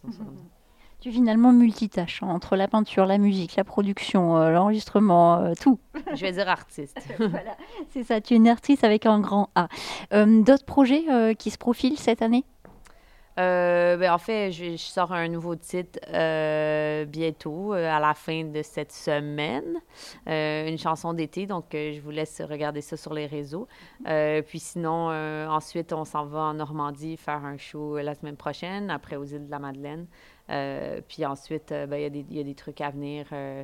Tu 1.02 1.10
es 1.10 1.12
finalement 1.12 1.52
multitâche 1.52 2.22
hein, 2.22 2.28
entre 2.28 2.56
la 2.56 2.68
peinture, 2.68 3.08
la 3.08 3.18
musique, 3.18 3.56
la 3.56 3.64
production, 3.64 4.38
euh, 4.38 4.52
l'enregistrement, 4.52 5.40
euh, 5.40 5.54
tout. 5.60 5.80
Je 6.14 6.22
vais 6.22 6.32
dire 6.32 6.48
artiste. 6.48 6.96
voilà, 7.18 7.58
c'est 7.90 8.04
ça. 8.04 8.22
Tu 8.22 8.36
es 8.36 8.38
une 8.38 8.48
artiste 8.48 8.84
avec 8.84 9.08
un 9.08 9.20
grand 9.20 9.50
A. 9.56 9.68
Euh, 10.14 10.44
D'autres 10.44 10.66
projets 10.66 11.04
qui 11.40 11.50
se 11.50 11.58
profilent 11.58 11.98
cette 11.98 12.22
année? 12.22 12.46
Ben, 13.38 14.12
en 14.12 14.20
fait, 14.20 14.52
je, 14.52 14.74
je 14.74 14.78
sors 14.78 15.12
un 15.12 15.28
nouveau 15.28 15.56
titre 15.56 15.98
bientôt, 17.06 17.72
à 17.72 18.00
la 18.00 18.14
fin 18.14 18.44
de 18.44 18.62
cette 18.62 18.92
semaine. 18.92 19.78
Une 20.28 20.78
chanson 20.78 21.14
d'été, 21.14 21.48
donc 21.48 21.66
je 21.72 22.00
vous 22.02 22.12
laisse 22.12 22.40
regarder 22.48 22.82
ça 22.82 22.98
sur 22.98 23.16
les 23.16 23.26
réseaux. 23.26 23.68
Puis 24.06 24.60
sinon, 24.60 25.10
ensuite, 25.50 25.92
on 25.92 26.06
s'en 26.06 26.26
va 26.26 26.42
en 26.42 26.54
Normandie 26.54 27.18
faire 27.18 27.44
un 27.44 27.58
show 27.58 27.98
la 27.98 28.14
semaine 28.14 28.38
prochaine, 28.38 28.92
après 28.92 29.16
aux 29.16 29.26
îles 29.26 29.48
de 29.48 29.52
la 29.52 29.58
Madeleine. 29.58 30.06
Euh, 30.52 31.02
puis 31.08 31.26
ensuite, 31.26 31.72
euh, 31.72 31.88
ben, 31.88 31.98
il 31.98 32.04
y, 32.04 32.06
a 32.06 32.10
des- 32.10 32.26
il 32.30 32.38
y 32.38 32.40
a 32.40 32.44
des 32.44 32.56
trucs 32.56 32.82
à 32.82 32.90
venir 32.92 33.28
euh, 33.34 33.64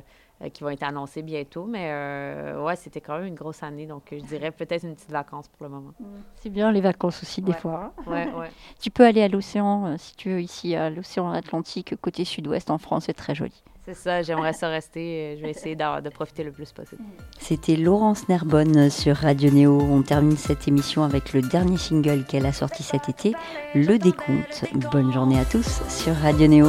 qui 0.52 0.62
vont 0.62 0.70
être 0.70 0.82
annoncés 0.84 1.22
bientôt. 1.22 1.64
Mais 1.64 1.88
euh, 1.90 2.62
ouais, 2.64 2.76
c'était 2.76 3.00
quand 3.00 3.18
même 3.18 3.26
une 3.26 3.34
grosse 3.34 3.62
année, 3.62 3.86
donc 3.86 4.02
je 4.12 4.24
dirais 4.24 4.50
peut-être 4.50 4.84
une 4.84 4.94
petite 4.94 5.10
vacance 5.10 5.48
pour 5.48 5.66
le 5.66 5.72
moment. 5.72 5.90
C'est 6.36 6.50
bien 6.50 6.70
les 6.72 6.80
vacances 6.80 7.22
aussi, 7.22 7.42
des 7.42 7.52
Ouais. 7.52 7.58
fois. 7.58 7.92
Ouais, 8.06 8.28
ouais. 8.32 8.50
Tu 8.80 8.90
peux 8.90 9.04
aller 9.04 9.22
à 9.22 9.28
l'océan, 9.28 9.86
euh, 9.86 9.94
si 9.98 10.14
tu 10.16 10.30
veux, 10.30 10.40
ici 10.40 10.74
à 10.76 10.90
l'océan 10.90 11.30
Atlantique, 11.32 11.94
côté 12.00 12.24
sud-ouest 12.24 12.70
en 12.70 12.78
France, 12.78 13.04
c'est 13.06 13.14
très 13.14 13.34
joli. 13.34 13.62
C'est 13.84 13.94
ça, 13.94 14.20
j'aimerais 14.20 14.52
ça 14.52 14.68
rester. 14.68 15.32
euh, 15.32 15.36
Je 15.38 15.42
vais 15.42 15.50
essayer 15.50 15.74
de 15.74 16.08
profiter 16.10 16.44
le 16.44 16.52
plus 16.52 16.70
possible. 16.72 17.02
C'était 17.38 17.74
Laurence 17.74 18.28
Nerbonne 18.28 18.90
sur 18.90 19.16
Radio 19.16 19.50
Néo. 19.50 19.80
On 19.80 20.02
termine 20.02 20.36
cette 20.36 20.68
émission 20.68 21.04
avec 21.04 21.32
le 21.32 21.40
dernier 21.40 21.78
single 21.78 22.24
qu'elle 22.26 22.44
a 22.44 22.52
sorti 22.52 22.82
cet 22.82 23.08
été, 23.08 23.32
Le 23.74 23.98
Décompte. 23.98 24.66
Bonne 24.92 25.10
journée 25.10 25.40
à 25.40 25.46
tous 25.46 25.80
sur 25.88 26.14
Radio 26.16 26.46
Néo. 26.48 26.66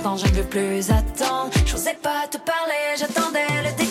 Je 0.00 0.26
ne 0.26 0.36
veux 0.36 0.44
plus 0.44 0.90
attendre. 0.90 1.50
Je 1.66 1.76
pas 2.00 2.26
te 2.30 2.38
parler, 2.38 2.96
j'attendais 2.96 3.46
le 3.64 3.70
décompte. 3.76 3.87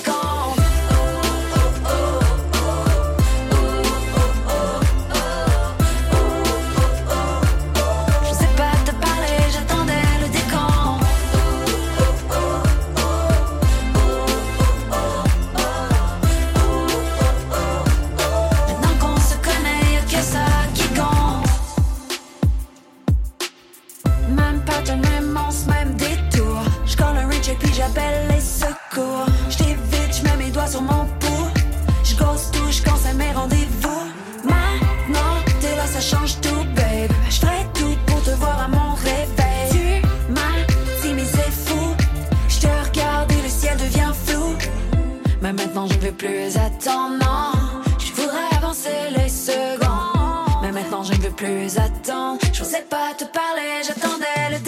Veux 46.07 46.13
plus 46.13 46.57
attendre, 46.57 47.17
non. 47.19 47.51
Je 47.99 48.13
voudrais 48.13 48.55
avancer 48.55 49.09
les 49.15 49.29
secondes. 49.29 50.61
Mais 50.61 50.71
maintenant, 50.71 51.03
je 51.03 51.13
ne 51.13 51.17
veux 51.17 51.31
plus 51.31 51.77
attendre. 51.77 52.39
Je 52.53 52.63
n'osais 52.63 52.85
pas 52.89 53.13
te 53.17 53.25
parler, 53.25 53.83
j'attendais 53.85 54.51
le 54.51 54.59
décompte. 54.59 54.66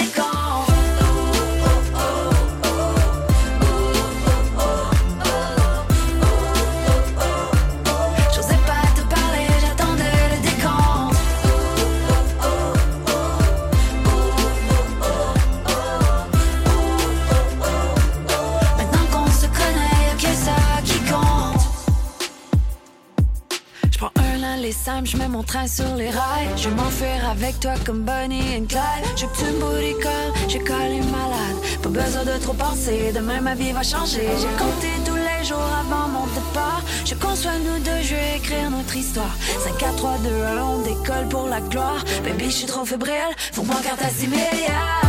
Je 25.06 25.18
mets 25.18 25.28
mon 25.28 25.44
train 25.44 25.68
sur 25.68 25.96
les 25.96 26.10
rails. 26.10 26.50
Je 26.56 26.70
m'enfuir 26.70 27.30
avec 27.30 27.60
toi 27.60 27.74
comme 27.86 28.04
Bonnie 28.04 28.58
and 28.58 28.66
Clyde. 28.68 29.06
Je 29.16 29.26
que 29.26 29.60
booty 29.60 29.96
call, 30.02 30.32
j'ai 30.48 30.60
collé 30.60 31.02
malade. 31.12 31.58
Pas 31.82 31.90
besoin 31.90 32.24
de 32.24 32.38
trop 32.42 32.54
penser, 32.54 33.12
demain 33.14 33.42
ma 33.42 33.56
vie 33.56 33.72
va 33.72 33.84
changer. 33.84 34.28
J'ai 34.42 34.64
compté 34.64 34.88
tous 35.06 35.16
les 35.16 35.46
jours 35.46 35.70
avant 35.82 36.08
mon 36.08 36.26
départ. 36.28 36.82
Je 37.06 37.16
conçois 37.16 37.58
nous 37.60 37.80
deux, 37.80 38.02
je 38.04 38.16
vais 38.16 38.38
écrire 38.38 38.70
notre 38.70 38.96
histoire. 38.96 39.36
5, 39.64 39.78
4, 39.78 39.96
3, 39.96 40.18
2, 40.18 40.30
on 40.62 40.82
décolle 40.82 41.28
pour 41.30 41.48
la 41.48 41.62
gloire. 41.62 42.04
Baby, 42.24 42.46
je 42.46 42.56
suis 42.56 42.68
trop 42.68 42.86
fébrile, 42.86 43.36
faut 43.54 43.64
moi 43.64 43.76
carte 43.84 44.02
à 44.02 44.10
6 44.10 44.28
milliards. 44.28 45.02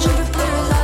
Je 0.00 0.83